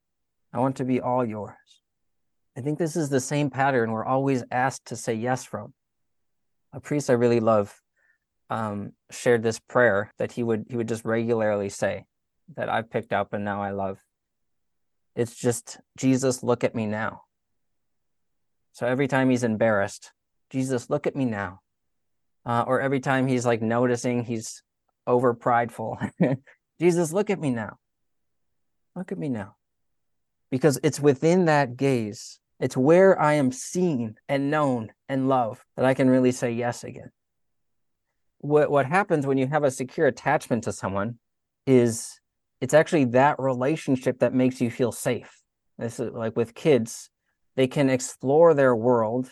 I 0.53 0.59
want 0.59 0.77
to 0.77 0.85
be 0.85 1.01
all 1.01 1.25
yours. 1.25 1.81
I 2.55 2.61
think 2.61 2.77
this 2.77 2.95
is 2.95 3.09
the 3.09 3.19
same 3.19 3.49
pattern 3.49 3.91
we're 3.91 4.05
always 4.05 4.43
asked 4.51 4.85
to 4.87 4.95
say 4.95 5.15
yes 5.15 5.43
from. 5.43 5.73
A 6.71 6.79
priest 6.79 7.09
I 7.09 7.13
really 7.13 7.39
love 7.39 7.81
um, 8.49 8.93
shared 9.09 9.41
this 9.41 9.59
prayer 9.59 10.11
that 10.19 10.31
he 10.31 10.43
would 10.43 10.65
he 10.69 10.77
would 10.77 10.87
just 10.87 11.05
regularly 11.05 11.69
say 11.69 12.05
that 12.55 12.69
I've 12.69 12.89
picked 12.89 13.13
up 13.13 13.33
and 13.33 13.43
now 13.43 13.61
I 13.63 13.71
love. 13.71 13.99
It's 15.15 15.35
just 15.35 15.79
Jesus, 15.97 16.43
look 16.43 16.63
at 16.63 16.75
me 16.75 16.85
now. 16.85 17.23
So 18.73 18.87
every 18.87 19.07
time 19.07 19.29
he's 19.29 19.43
embarrassed, 19.43 20.11
Jesus, 20.49 20.89
look 20.89 21.07
at 21.07 21.15
me 21.15 21.25
now. 21.25 21.61
Uh, 22.45 22.63
or 22.67 22.81
every 22.81 22.99
time 22.99 23.27
he's 23.27 23.45
like 23.45 23.61
noticing 23.61 24.23
he's 24.23 24.61
over 25.07 25.33
prideful, 25.33 25.97
Jesus, 26.79 27.13
look 27.13 27.29
at 27.29 27.39
me 27.39 27.51
now. 27.51 27.77
Look 28.95 29.11
at 29.11 29.17
me 29.17 29.29
now. 29.29 29.55
Because 30.51 30.79
it's 30.83 30.99
within 30.99 31.45
that 31.45 31.77
gaze 31.77 32.39
it's 32.63 32.77
where 32.77 33.21
I 33.21 33.33
am 33.33 33.51
seen 33.51 34.15
and 34.29 34.49
known 34.49 34.93
and 35.09 35.27
loved 35.27 35.61
that 35.75 35.83
I 35.83 35.93
can 35.93 36.09
really 36.09 36.31
say 36.31 36.53
yes 36.53 36.85
again. 36.85 37.11
What, 38.37 38.71
what 38.71 38.85
happens 38.85 39.27
when 39.27 39.37
you 39.37 39.47
have 39.47 39.65
a 39.65 39.69
secure 39.69 40.07
attachment 40.07 40.63
to 40.63 40.71
someone 40.71 41.19
is 41.67 42.21
it's 42.61 42.73
actually 42.73 43.03
that 43.05 43.37
relationship 43.37 44.19
that 44.19 44.33
makes 44.33 44.61
you 44.61 44.71
feel 44.71 44.93
safe. 44.93 45.41
This 45.77 45.99
is 45.99 46.13
like 46.13 46.37
with 46.37 46.55
kids, 46.55 47.09
they 47.57 47.67
can 47.67 47.89
explore 47.89 48.53
their 48.53 48.73
world 48.73 49.29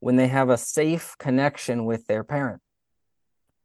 when 0.00 0.16
they 0.16 0.26
have 0.26 0.50
a 0.50 0.58
safe 0.58 1.14
connection 1.20 1.84
with 1.84 2.08
their 2.08 2.24
parent. 2.24 2.60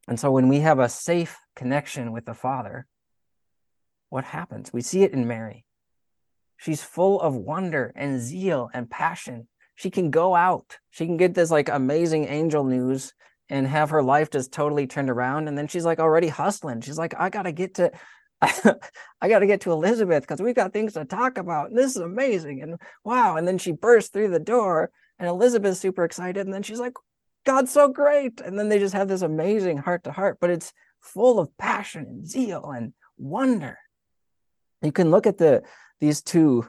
And 0.08 0.20
so 0.20 0.30
when 0.30 0.48
we 0.48 0.60
have 0.60 0.78
a 0.78 0.88
safe 0.88 1.40
connection 1.56 2.12
with 2.12 2.26
the 2.26 2.36
Father, 2.36 2.86
what 4.10 4.26
happens? 4.26 4.72
We 4.72 4.82
see 4.82 5.02
it 5.02 5.12
in 5.12 5.28
Mary. 5.28 5.66
She's 6.62 6.84
full 6.84 7.20
of 7.20 7.36
wonder 7.36 7.92
and 7.96 8.22
zeal 8.22 8.70
and 8.72 8.90
passion. 8.90 9.48
she 9.74 9.90
can 9.90 10.12
go 10.12 10.36
out. 10.36 10.78
She 10.92 11.08
can 11.08 11.18
get 11.18 11.34
this 11.34 11.50
like 11.50 11.70
amazing 11.70 12.26
angel 12.26 12.64
news 12.64 13.14
and 13.50 13.66
have 13.66 13.90
her 13.90 14.04
life 14.04 14.30
just 14.30 14.54
totally 14.54 14.86
turned 14.86 15.10
around. 15.10 15.48
And 15.48 15.58
then 15.58 15.68
she's 15.68 15.86
like 15.86 16.00
already 16.00 16.28
hustling. 16.28 16.82
She's 16.82 17.00
like, 17.00 17.16
I 17.18 17.30
gotta 17.30 17.52
get 17.52 17.76
to 17.76 17.92
I 19.22 19.30
got 19.30 19.40
to 19.40 19.46
get 19.46 19.62
to 19.62 19.72
Elizabeth 19.72 20.24
because 20.24 20.42
we've 20.42 20.56
got 20.56 20.74
things 20.74 20.94
to 20.94 21.06
talk 21.06 21.38
about. 21.38 21.70
And 21.70 21.78
this 21.78 21.92
is 21.92 22.02
amazing. 22.02 22.62
And 22.62 22.80
wow. 23.04 23.38
And 23.38 23.48
then 23.48 23.60
she 23.60 23.72
bursts 23.72 24.10
through 24.10 24.30
the 24.30 24.40
door 24.40 24.90
and 25.20 25.28
Elizabeth's 25.28 25.80
super 25.80 26.04
excited. 26.04 26.46
And 26.46 26.54
then 26.54 26.64
she's 26.64 26.80
like, 26.80 26.94
God's 27.46 27.72
so 27.72 27.88
great. 27.88 28.42
And 28.42 28.58
then 28.58 28.70
they 28.70 28.80
just 28.80 28.96
have 28.96 29.08
this 29.08 29.22
amazing 29.22 29.78
heart 29.78 30.04
to 30.06 30.12
heart, 30.12 30.38
but 30.42 30.50
it's 30.50 30.74
full 31.00 31.40
of 31.40 31.56
passion 31.58 32.06
and 32.08 32.28
zeal 32.28 32.72
and 32.72 32.94
wonder. 33.18 33.78
You 34.82 34.92
can 34.92 35.12
look 35.12 35.28
at 35.28 35.38
the 35.38 35.64
these 36.00 36.22
two 36.22 36.68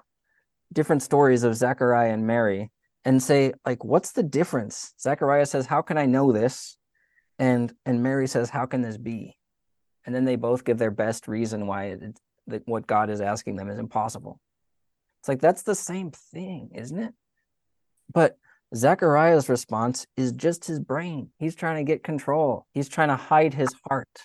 different 0.73 1.02
stories 1.02 1.42
of 1.42 1.54
Zechariah 1.54 2.12
and 2.12 2.26
Mary 2.26 2.71
and 3.04 3.23
say, 3.23 3.52
like, 3.66 3.85
what's 3.85 4.12
the 4.12 4.23
difference? 4.23 4.95
Zechariah 5.00 5.47
says, 5.47 5.66
How 5.66 5.83
can 5.83 5.99
I 5.99 6.07
know 6.07 6.33
this? 6.33 6.76
And 7.38 7.73
and 7.85 8.02
Mary 8.02 8.26
says, 8.26 8.50
How 8.50 8.66
can 8.66 8.83
this 8.83 8.97
be? 8.97 9.37
And 10.04 10.14
then 10.14 10.25
they 10.25 10.37
both 10.37 10.64
give 10.64 10.78
their 10.78 10.90
best 10.90 11.28
reason 11.28 11.66
why 11.66 11.85
it, 11.87 12.19
that 12.49 12.66
what 12.66 12.87
God 12.87 13.11
is 13.11 13.21
asking 13.21 13.57
them 13.57 13.69
is 13.69 13.78
impossible. 13.78 14.40
It's 15.21 15.28
like 15.28 15.40
that's 15.40 15.62
the 15.62 15.75
same 15.75 16.11
thing, 16.11 16.71
isn't 16.75 16.99
it? 16.99 17.14
But 18.12 18.37
Zechariah's 18.75 19.49
response 19.49 20.07
is 20.16 20.33
just 20.33 20.64
his 20.64 20.81
brain. 20.81 21.31
He's 21.38 21.54
trying 21.54 21.85
to 21.85 21.90
get 21.90 22.02
control. 22.02 22.66
He's 22.73 22.88
trying 22.88 23.09
to 23.09 23.16
hide 23.16 23.54
his 23.54 23.69
heart. 23.88 24.23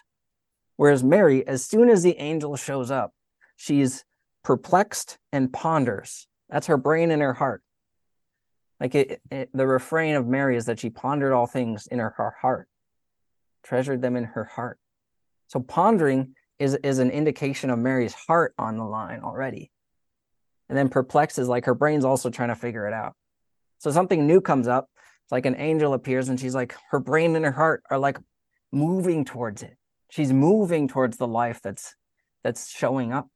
Whereas 0.77 1.03
Mary, 1.03 1.46
as 1.48 1.65
soon 1.65 1.89
as 1.89 2.03
the 2.03 2.17
angel 2.17 2.56
shows 2.56 2.91
up, 2.91 3.13
she's 3.57 4.05
perplexed 4.43 5.17
and 5.33 5.51
ponders. 5.51 6.27
That's 6.49 6.67
her 6.67 6.77
brain 6.77 7.11
and 7.11 7.21
her 7.21 7.33
heart. 7.33 7.61
Like 8.79 8.95
it, 8.95 9.21
it, 9.29 9.49
the 9.53 9.67
refrain 9.67 10.15
of 10.15 10.25
Mary 10.25 10.55
is 10.55 10.65
that 10.67 10.79
she 10.79 10.89
pondered 10.89 11.33
all 11.33 11.47
things 11.47 11.87
in 11.87 11.99
her, 11.99 12.13
her 12.15 12.35
heart, 12.41 12.69
treasured 13.63 14.01
them 14.01 14.15
in 14.15 14.23
her 14.23 14.45
heart. 14.45 14.79
So 15.47 15.59
pondering 15.59 16.35
is, 16.59 16.75
is 16.75 16.99
an 16.99 17.09
indication 17.09 17.69
of 17.69 17.79
Mary's 17.79 18.13
heart 18.13 18.53
on 18.57 18.77
the 18.77 18.85
line 18.85 19.21
already. 19.21 19.71
And 20.69 20.77
then 20.77 20.89
perplexed 20.89 21.39
is 21.39 21.47
like 21.47 21.65
her 21.65 21.75
brain's 21.75 22.05
also 22.05 22.29
trying 22.29 22.49
to 22.49 22.55
figure 22.55 22.87
it 22.87 22.93
out. 22.93 23.15
So 23.79 23.91
something 23.91 24.27
new 24.27 24.41
comes 24.41 24.67
up. 24.67 24.89
It's 25.23 25.31
like 25.31 25.45
an 25.45 25.55
angel 25.57 25.93
appears 25.93 26.29
and 26.29 26.39
she's 26.39 26.55
like, 26.55 26.75
her 26.91 26.99
brain 26.99 27.35
and 27.35 27.45
her 27.45 27.51
heart 27.51 27.83
are 27.89 27.97
like 27.97 28.17
moving 28.71 29.25
towards 29.25 29.63
it. 29.63 29.75
She's 30.09 30.31
moving 30.31 30.87
towards 30.87 31.17
the 31.17 31.27
life 31.27 31.61
that's 31.61 31.95
that's 32.43 32.69
showing 32.69 33.11
up. 33.11 33.27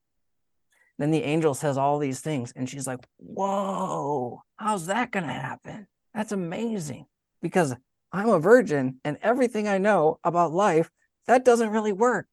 Then 1.02 1.10
the 1.10 1.24
angel 1.24 1.56
says 1.56 1.80
all 1.80 1.98
these 1.98 2.20
things, 2.20 2.54
and 2.56 2.70
she's 2.70 2.86
like, 2.86 3.00
Whoa, 3.18 4.44
how's 4.58 4.86
that 4.86 5.10
gonna 5.10 5.34
happen? 5.34 5.88
That's 6.14 6.32
amazing. 6.32 7.08
Because 7.42 7.76
I'm 8.12 8.30
a 8.30 8.40
virgin 8.40 9.00
and 9.04 9.18
everything 9.24 9.68
I 9.68 9.80
know 9.80 10.20
about 10.24 10.54
life, 10.54 10.92
that 11.26 11.44
doesn't 11.44 11.72
really 11.72 11.92
work. 11.92 12.28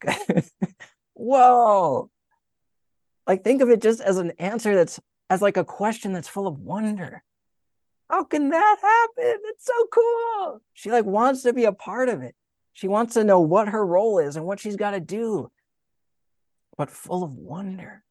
Whoa. 1.15 2.11
Like 3.27 3.43
think 3.43 3.63
of 3.63 3.71
it 3.71 3.81
just 3.81 4.03
as 4.03 4.19
an 4.19 4.33
answer 4.33 4.75
that's 4.75 5.01
as 5.31 5.41
like 5.41 5.57
a 5.57 5.65
question 5.65 6.13
that's 6.13 6.29
full 6.29 6.47
of 6.47 6.59
wonder. 6.59 7.23
How 8.11 8.25
can 8.25 8.51
that 8.51 8.77
happen? 8.83 9.41
It's 9.45 9.65
so 9.65 9.87
cool. 9.91 10.61
She 10.75 10.91
like 10.91 11.07
wants 11.07 11.43
to 11.45 11.55
be 11.55 11.65
a 11.65 11.73
part 11.73 12.11
of 12.11 12.21
it. 12.21 12.35
She 12.75 12.87
wants 12.87 13.15
to 13.15 13.25
know 13.25 13.41
what 13.41 13.69
her 13.69 13.87
role 13.87 14.19
is 14.19 14.37
and 14.37 14.45
what 14.45 14.61
she's 14.61 14.77
got 14.77 14.91
to 14.91 15.01
do, 15.01 15.51
but 16.77 16.91
full 16.91 17.25
of 17.25 17.33
wonder. 17.33 18.05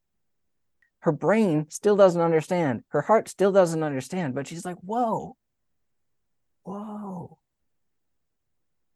Her 1.08 1.14
brain 1.14 1.68
still 1.70 1.96
doesn't 1.96 2.20
understand. 2.20 2.84
Her 2.90 3.02
heart 3.02 3.30
still 3.30 3.54
doesn't 3.54 3.82
understand, 3.82 4.36
but 4.36 4.46
she's 4.46 4.66
like, 4.66 4.76
whoa, 4.82 5.38
whoa. 6.64 7.38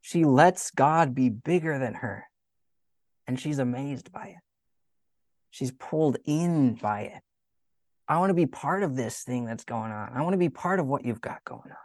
She 0.02 0.26
lets 0.26 0.72
God 0.72 1.16
be 1.16 1.30
bigger 1.30 1.80
than 1.80 1.94
her, 1.94 2.26
and 3.28 3.40
she's 3.40 3.60
amazed 3.60 4.12
by 4.12 4.26
it. 4.26 4.44
She's 5.52 5.72
pulled 5.72 6.18
in 6.26 6.74
by 6.74 7.04
it. 7.04 7.22
I 8.10 8.18
want 8.18 8.32
to 8.32 8.34
be 8.34 8.46
part 8.46 8.84
of 8.84 8.98
this 8.98 9.24
thing 9.24 9.46
that's 9.46 9.64
going 9.64 9.94
on. 9.94 10.12
I 10.14 10.22
want 10.22 10.34
to 10.34 10.38
be 10.38 10.50
part 10.50 10.82
of 10.82 10.88
what 10.88 11.06
you've 11.06 11.22
got 11.22 11.46
going 11.46 11.72
on. 11.72 11.78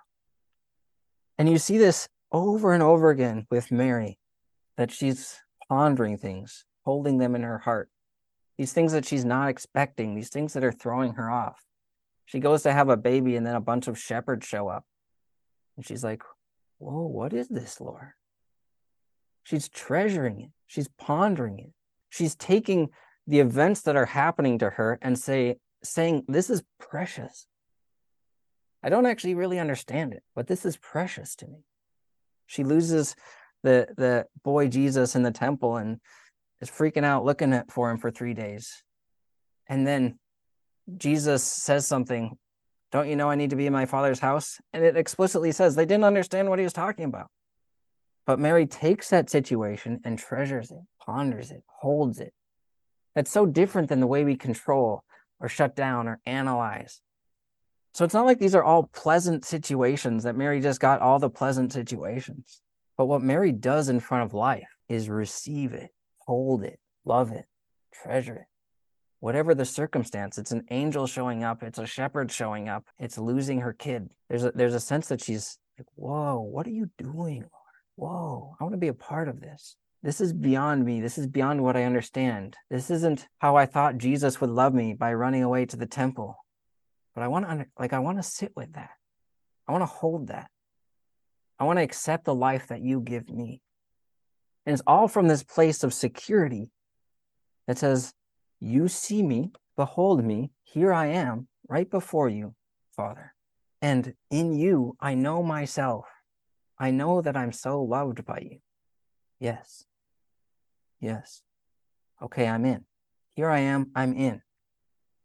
And 1.38 1.48
you 1.48 1.58
see 1.58 1.78
this 1.78 2.08
over 2.32 2.72
and 2.72 2.82
over 2.82 3.10
again 3.10 3.46
with 3.48 3.70
Mary 3.70 4.18
that 4.76 4.90
she's 4.90 5.38
pondering 5.68 6.18
things, 6.18 6.64
holding 6.84 7.18
them 7.18 7.36
in 7.36 7.44
her 7.44 7.58
heart, 7.58 7.90
these 8.58 8.72
things 8.72 8.92
that 8.92 9.04
she's 9.04 9.24
not 9.24 9.48
expecting, 9.48 10.14
these 10.14 10.30
things 10.30 10.54
that 10.54 10.64
are 10.64 10.72
throwing 10.72 11.14
her 11.14 11.30
off. 11.30 11.62
She 12.24 12.40
goes 12.40 12.62
to 12.62 12.72
have 12.72 12.88
a 12.88 12.96
baby, 12.96 13.36
and 13.36 13.46
then 13.46 13.54
a 13.54 13.60
bunch 13.60 13.86
of 13.86 13.98
shepherds 13.98 14.46
show 14.46 14.68
up. 14.68 14.84
And 15.76 15.86
she's 15.86 16.02
like, 16.02 16.22
Whoa, 16.78 17.06
what 17.06 17.32
is 17.32 17.48
this, 17.48 17.80
Lord? 17.80 18.12
She's 19.44 19.68
treasuring 19.68 20.40
it, 20.40 20.50
she's 20.66 20.88
pondering 20.98 21.58
it, 21.58 21.72
she's 22.10 22.34
taking 22.34 22.90
the 23.26 23.40
events 23.40 23.82
that 23.82 23.96
are 23.96 24.06
happening 24.06 24.58
to 24.58 24.70
her 24.70 24.98
and 25.02 25.18
say 25.18 25.56
saying, 25.82 26.24
This 26.28 26.50
is 26.50 26.62
precious. 26.78 27.46
I 28.82 28.88
don't 28.88 29.06
actually 29.06 29.34
really 29.34 29.58
understand 29.58 30.12
it, 30.12 30.22
but 30.34 30.46
this 30.46 30.64
is 30.64 30.76
precious 30.76 31.34
to 31.36 31.46
me. 31.46 31.64
She 32.46 32.64
loses 32.64 33.16
the 33.62 33.88
the 33.96 34.26
boy 34.44 34.68
Jesus 34.68 35.16
in 35.16 35.22
the 35.22 35.30
temple 35.30 35.76
and 35.76 36.00
is 36.60 36.70
freaking 36.70 37.04
out 37.04 37.24
looking 37.24 37.52
at 37.52 37.70
for 37.70 37.90
him 37.90 37.98
for 37.98 38.10
three 38.10 38.34
days. 38.34 38.82
And 39.68 39.86
then 39.86 40.18
Jesus 40.96 41.42
says 41.42 41.86
something, 41.86 42.36
Don't 42.92 43.08
you 43.08 43.16
know 43.16 43.30
I 43.30 43.34
need 43.34 43.50
to 43.50 43.56
be 43.56 43.66
in 43.66 43.72
my 43.72 43.86
father's 43.86 44.20
house? 44.20 44.58
And 44.72 44.84
it 44.84 44.96
explicitly 44.96 45.52
says 45.52 45.74
they 45.74 45.86
didn't 45.86 46.04
understand 46.04 46.48
what 46.48 46.58
he 46.58 46.64
was 46.64 46.72
talking 46.72 47.04
about. 47.04 47.28
But 48.26 48.40
Mary 48.40 48.66
takes 48.66 49.10
that 49.10 49.30
situation 49.30 50.00
and 50.04 50.18
treasures 50.18 50.70
it, 50.70 50.80
ponders 51.04 51.50
it, 51.50 51.62
holds 51.66 52.20
it. 52.20 52.32
That's 53.14 53.30
so 53.30 53.46
different 53.46 53.88
than 53.88 54.00
the 54.00 54.06
way 54.06 54.24
we 54.24 54.36
control 54.36 55.04
or 55.40 55.48
shut 55.48 55.76
down 55.76 56.08
or 56.08 56.20
analyze. 56.26 57.00
So 57.94 58.04
it's 58.04 58.14
not 58.14 58.26
like 58.26 58.38
these 58.38 58.54
are 58.54 58.64
all 58.64 58.90
pleasant 58.92 59.44
situations 59.44 60.24
that 60.24 60.36
Mary 60.36 60.60
just 60.60 60.80
got 60.80 61.00
all 61.00 61.18
the 61.18 61.30
pleasant 61.30 61.72
situations. 61.72 62.60
But 62.98 63.06
what 63.06 63.22
Mary 63.22 63.52
does 63.52 63.88
in 63.88 64.00
front 64.00 64.24
of 64.24 64.34
life 64.34 64.68
is 64.88 65.08
receive 65.08 65.72
it, 65.72 65.90
hold 66.26 66.62
it, 66.62 66.78
love 67.04 67.32
it, 67.32 67.46
treasure 67.92 68.36
it. 68.36 68.46
Whatever 69.20 69.54
the 69.54 69.64
circumstance, 69.64 70.38
it's 70.38 70.52
an 70.52 70.64
angel 70.70 71.06
showing 71.06 71.42
up, 71.42 71.62
it's 71.62 71.78
a 71.78 71.86
shepherd 71.86 72.30
showing 72.30 72.68
up, 72.68 72.84
it's 72.98 73.18
losing 73.18 73.60
her 73.60 73.72
kid. 73.72 74.10
There's 74.28 74.44
a 74.44 74.52
there's 74.52 74.74
a 74.74 74.80
sense 74.80 75.08
that 75.08 75.22
she's 75.22 75.58
like, 75.78 75.88
whoa, 75.94 76.40
what 76.40 76.66
are 76.66 76.70
you 76.70 76.90
doing, 76.98 77.40
Lord? 77.40 77.52
Whoa, 77.96 78.56
I 78.60 78.64
want 78.64 78.74
to 78.74 78.78
be 78.78 78.88
a 78.88 78.94
part 78.94 79.28
of 79.28 79.40
this 79.40 79.76
this 80.06 80.20
is 80.20 80.32
beyond 80.32 80.84
me. 80.84 81.00
This 81.00 81.18
is 81.18 81.26
beyond 81.26 81.64
what 81.64 81.76
I 81.76 81.82
understand. 81.82 82.56
This 82.70 82.92
isn't 82.92 83.26
how 83.38 83.56
I 83.56 83.66
thought 83.66 83.98
Jesus 83.98 84.40
would 84.40 84.50
love 84.50 84.72
me 84.72 84.94
by 84.94 85.12
running 85.12 85.42
away 85.42 85.66
to 85.66 85.76
the 85.76 85.86
temple. 85.86 86.36
But 87.12 87.24
I 87.24 87.28
want 87.28 87.48
to 87.48 87.66
like 87.76 87.92
I 87.92 87.98
want 87.98 88.18
to 88.18 88.22
sit 88.22 88.52
with 88.54 88.74
that. 88.74 88.90
I 89.66 89.72
want 89.72 89.82
to 89.82 89.86
hold 89.86 90.28
that. 90.28 90.48
I 91.58 91.64
want 91.64 91.80
to 91.80 91.82
accept 91.82 92.24
the 92.24 92.36
life 92.36 92.68
that 92.68 92.82
you 92.82 93.00
give 93.00 93.28
me. 93.28 93.62
And 94.66 94.74
it's 94.74 94.82
all 94.86 95.06
from 95.06 95.28
this 95.28 95.44
place 95.44 95.84
of 95.84 95.94
security 95.94 96.70
that 97.66 97.78
says, 97.78 98.12
You 98.60 98.88
see 98.88 99.22
me, 99.22 99.52
behold 99.76 100.24
me, 100.24 100.50
here 100.64 100.92
I 100.92 101.06
am, 101.06 101.46
right 101.68 101.88
before 101.88 102.28
you, 102.28 102.54
Father. 102.94 103.32
And 103.80 104.14
in 104.30 104.52
you, 104.52 104.96
I 105.00 105.14
know 105.14 105.42
myself. 105.42 106.06
I 106.78 106.90
know 106.90 107.22
that 107.22 107.36
I'm 107.36 107.52
so 107.52 107.82
loved 107.82 108.24
by 108.24 108.40
you. 108.40 108.58
Yes. 109.38 109.84
Yes. 111.00 111.42
Okay, 112.20 112.48
I'm 112.48 112.64
in. 112.64 112.84
Here 113.34 113.50
I 113.50 113.60
am. 113.60 113.90
I'm 113.94 114.14
in. 114.14 114.42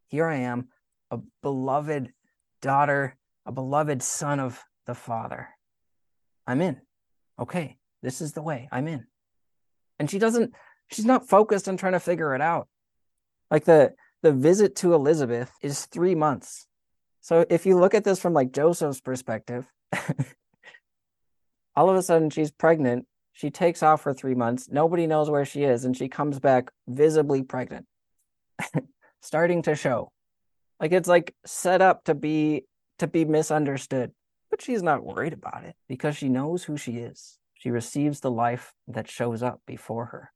Here 0.08 0.27
I 0.27 0.36
am, 0.36 0.67
a 1.10 1.19
beloved 1.41 2.12
daughter, 2.62 3.17
a 3.45 3.51
beloved 3.51 4.04
son 4.04 4.39
of 4.41 4.62
the 4.86 4.93
Father. 4.93 5.47
I'm 6.45 6.62
in. 6.62 6.82
Okay, 7.39 7.77
this 8.04 8.19
is 8.19 8.34
the 8.34 8.41
way. 8.41 8.67
I'm 8.71 8.89
in. 8.89 9.06
And 10.02 10.10
she 10.10 10.18
doesn't, 10.18 10.52
she's 10.92 11.06
not 11.06 11.30
focused 11.30 11.70
on 11.70 11.78
trying 11.78 11.94
to 11.94 12.00
figure 12.00 12.34
it 12.34 12.42
out. 12.42 12.68
Like 13.52 13.66
the 13.66 13.94
the 14.24 14.34
visit 14.34 14.76
to 14.78 14.96
Elizabeth 14.96 15.52
is 15.62 15.86
three 15.86 16.16
months. 16.16 16.66
So 17.22 17.46
if 17.52 17.68
you 17.68 17.78
look 17.78 17.94
at 17.94 18.04
this 18.04 18.20
from 18.20 18.34
like 18.34 18.52
Joseph's 18.52 19.00
perspective, 19.00 19.68
all 21.76 21.90
of 21.90 21.96
a 21.96 22.02
sudden 22.02 22.32
she's 22.32 22.50
pregnant 22.50 23.06
she 23.34 23.50
takes 23.50 23.82
off 23.84 24.02
for 24.02 24.14
three 24.14 24.36
months. 24.36 24.70
Nobody 24.70 25.08
knows 25.08 25.30
where 25.30 25.46
she 25.46 25.64
is, 25.64 25.86
and 25.86 25.96
she 25.96 26.10
comes 26.10 26.40
back 26.40 26.72
visibly 26.88 27.44
pregnant, 27.44 27.86
starting 29.22 29.62
to 29.64 29.76
show. 29.76 30.12
Like 30.80 30.92
it's 30.92 31.08
like 31.08 31.36
set 31.46 31.82
up 31.82 32.04
to 32.06 32.16
be 32.16 32.66
to 33.00 33.08
be 33.08 33.26
misunderstood. 33.26 34.12
But 34.50 34.62
she's 34.62 34.84
not 34.84 35.06
worried 35.06 35.34
about 35.34 35.64
it 35.64 35.76
because 35.88 36.18
she 36.18 36.28
knows 36.28 36.64
who 36.64 36.76
she 36.76 36.98
is. 36.98 37.38
She 37.62 37.69
receives 37.69 38.21
the 38.21 38.32
life 38.32 38.74
that 38.88 39.08
shows 39.08 39.43
up 39.43 39.62
before 39.67 40.06
her. 40.06 40.32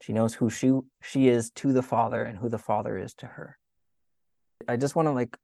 She 0.00 0.14
knows 0.14 0.32
who 0.32 0.48
she 0.48 0.72
she 1.02 1.28
is 1.28 1.50
to 1.56 1.74
the 1.74 1.82
Father 1.82 2.22
and 2.22 2.38
who 2.38 2.48
the 2.48 2.56
Father 2.56 2.96
is 2.96 3.12
to 3.16 3.26
her. 3.26 3.58
I 4.66 4.78
just 4.78 4.96
want 4.96 5.06
to 5.06 5.12
like 5.12 5.36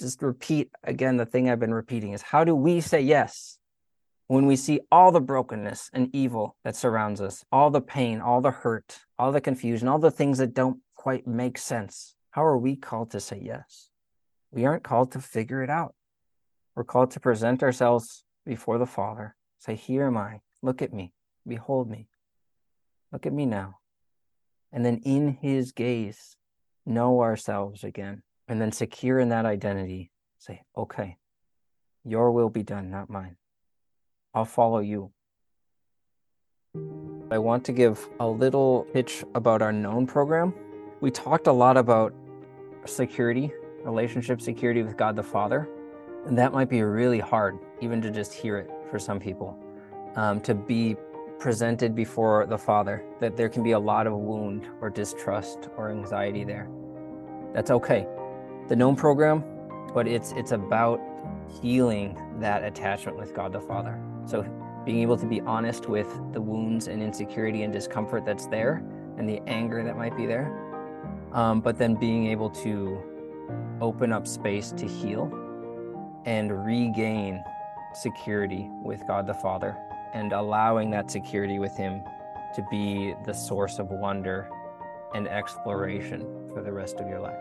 just 0.00 0.20
repeat 0.20 0.68
again 0.82 1.16
the 1.16 1.26
thing 1.26 1.48
I've 1.48 1.60
been 1.60 1.72
repeating 1.72 2.12
is 2.12 2.22
how 2.22 2.42
do 2.42 2.56
we 2.56 2.80
say 2.80 3.00
yes 3.00 3.60
when 4.26 4.46
we 4.46 4.56
see 4.56 4.80
all 4.90 5.12
the 5.12 5.20
brokenness 5.20 5.90
and 5.92 6.12
evil 6.12 6.56
that 6.64 6.74
surrounds 6.74 7.20
us, 7.20 7.44
all 7.52 7.70
the 7.70 7.80
pain, 7.80 8.20
all 8.20 8.40
the 8.40 8.50
hurt, 8.50 8.98
all 9.16 9.30
the 9.30 9.40
confusion, 9.40 9.86
all 9.86 10.00
the 10.00 10.10
things 10.10 10.38
that 10.38 10.54
don't 10.54 10.80
quite 10.96 11.24
make 11.24 11.56
sense? 11.56 12.16
How 12.32 12.44
are 12.44 12.58
we 12.58 12.74
called 12.74 13.12
to 13.12 13.20
say 13.20 13.40
yes? 13.40 13.90
We 14.50 14.66
aren't 14.66 14.82
called 14.82 15.12
to 15.12 15.20
figure 15.20 15.62
it 15.62 15.70
out. 15.70 15.94
We're 16.74 16.82
called 16.82 17.12
to 17.12 17.20
present 17.20 17.62
ourselves 17.62 18.24
before 18.44 18.78
the 18.78 18.86
Father, 18.86 19.36
say, 19.60 19.76
Here 19.76 20.08
am 20.08 20.16
I, 20.16 20.40
look 20.62 20.82
at 20.82 20.92
me, 20.92 21.12
behold 21.46 21.90
me, 21.90 22.08
look 23.12 23.26
at 23.26 23.32
me 23.32 23.46
now. 23.46 23.78
And 24.72 24.84
then 24.84 24.98
in 25.04 25.38
His 25.40 25.72
gaze, 25.72 26.36
know 26.86 27.20
ourselves 27.20 27.84
again 27.84 28.22
and 28.48 28.60
then 28.60 28.72
secure 28.72 29.18
in 29.18 29.28
that 29.28 29.46
identity, 29.46 30.10
say, 30.38 30.62
okay, 30.76 31.16
your 32.04 32.32
will 32.32 32.50
be 32.50 32.62
done, 32.62 32.90
not 32.90 33.10
mine. 33.10 33.36
I'll 34.34 34.44
follow 34.44 34.80
you. 34.80 35.12
I 37.30 37.38
want 37.38 37.64
to 37.66 37.72
give 37.72 38.08
a 38.18 38.26
little 38.26 38.86
pitch 38.92 39.24
about 39.34 39.62
our 39.62 39.72
known 39.72 40.06
program. 40.06 40.54
We 41.00 41.10
talked 41.10 41.46
a 41.46 41.52
lot 41.52 41.76
about 41.76 42.12
security, 42.86 43.52
relationship 43.84 44.40
security 44.40 44.82
with 44.82 44.96
God 44.96 45.14
the 45.14 45.22
Father. 45.22 45.68
And 46.26 46.36
that 46.38 46.52
might 46.52 46.68
be 46.68 46.82
really 46.82 47.20
hard, 47.20 47.58
even 47.80 48.02
to 48.02 48.10
just 48.10 48.32
hear 48.32 48.58
it 48.58 48.70
for 48.90 48.98
some 48.98 49.20
people, 49.20 49.58
um, 50.16 50.40
to 50.40 50.54
be 50.54 50.96
presented 51.38 51.94
before 51.94 52.46
the 52.46 52.58
Father, 52.58 53.02
that 53.20 53.36
there 53.36 53.48
can 53.48 53.62
be 53.62 53.72
a 53.72 53.78
lot 53.78 54.06
of 54.06 54.12
wound 54.12 54.68
or 54.80 54.90
distrust 54.90 55.68
or 55.76 55.90
anxiety 55.90 56.44
there. 56.44 56.68
That's 57.54 57.70
okay 57.70 58.06
the 58.70 58.76
known 58.76 58.94
program, 58.94 59.44
but 59.92 60.06
it's 60.06 60.32
it's 60.32 60.52
about 60.52 61.00
healing 61.60 62.16
that 62.38 62.62
attachment 62.62 63.18
with 63.18 63.34
God 63.34 63.52
the 63.52 63.60
Father. 63.60 64.00
So 64.26 64.42
being 64.86 65.00
able 65.00 65.16
to 65.18 65.26
be 65.26 65.40
honest 65.40 65.88
with 65.88 66.06
the 66.32 66.40
wounds 66.40 66.86
and 66.86 67.02
insecurity 67.02 67.64
and 67.64 67.72
discomfort 67.72 68.24
that's 68.24 68.46
there 68.46 68.82
and 69.18 69.28
the 69.28 69.40
anger 69.48 69.82
that 69.82 69.98
might 69.98 70.16
be 70.16 70.24
there. 70.24 70.56
Um, 71.32 71.60
but 71.60 71.78
then 71.78 71.96
being 71.96 72.28
able 72.28 72.48
to 72.50 73.02
open 73.80 74.12
up 74.12 74.26
space 74.28 74.70
to 74.72 74.86
heal 74.86 75.24
and 76.24 76.64
regain 76.64 77.42
security 77.92 78.70
with 78.84 79.04
God 79.08 79.26
the 79.26 79.34
Father 79.34 79.76
and 80.14 80.32
allowing 80.32 80.90
that 80.90 81.10
security 81.10 81.58
with 81.58 81.76
Him 81.76 82.02
to 82.54 82.66
be 82.70 83.14
the 83.24 83.32
source 83.32 83.78
of 83.78 83.90
wonder 83.90 84.48
and 85.14 85.28
exploration 85.28 86.50
for 86.52 86.62
the 86.62 86.72
rest 86.72 86.96
of 86.96 87.08
your 87.08 87.20
life. 87.20 87.38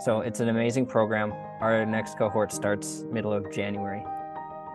So 0.00 0.20
it's 0.20 0.40
an 0.40 0.48
amazing 0.48 0.86
program. 0.86 1.32
Our 1.60 1.84
next 1.84 2.16
cohort 2.16 2.52
starts 2.52 3.04
middle 3.10 3.32
of 3.32 3.52
January. 3.52 4.02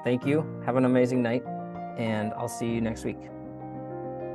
Thank 0.04 0.26
you. 0.26 0.62
Have 0.66 0.76
an 0.76 0.86
amazing 0.86 1.24
night, 1.24 1.44
and 1.98 2.32
I'll 2.34 2.48
see 2.48 2.68
you 2.68 2.82
next 2.82 3.04
week. 3.04 3.18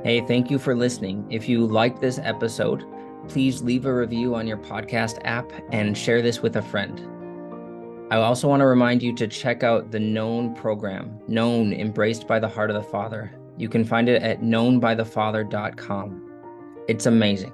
Hey, 0.03 0.19
thank 0.27 0.51
you 0.51 0.59
for 0.59 0.75
listening. 0.75 1.25
If 1.29 1.47
you 1.47 1.65
liked 1.65 2.01
this 2.01 2.19
episode, 2.19 2.83
please 3.27 3.61
leave 3.61 3.85
a 3.85 3.93
review 3.93 4.35
on 4.35 4.47
your 4.47 4.57
podcast 4.57 5.19
app 5.23 5.51
and 5.71 5.97
share 5.97 6.21
this 6.21 6.41
with 6.41 6.57
a 6.57 6.61
friend. 6.61 7.10
I 8.11 8.17
also 8.17 8.49
want 8.49 8.59
to 8.59 8.65
remind 8.65 9.01
you 9.01 9.15
to 9.15 9.25
check 9.25 9.63
out 9.63 9.91
the 9.91 9.99
Known 9.99 10.53
program, 10.53 11.17
Known 11.29 11.71
Embraced 11.71 12.27
by 12.27 12.39
the 12.39 12.49
Heart 12.49 12.69
of 12.69 12.75
the 12.75 12.83
Father. 12.83 13.31
You 13.57 13.69
can 13.69 13.85
find 13.85 14.09
it 14.09 14.21
at 14.21 14.41
knownbythefather.com. 14.41 16.31
It's 16.89 17.05
amazing. 17.05 17.53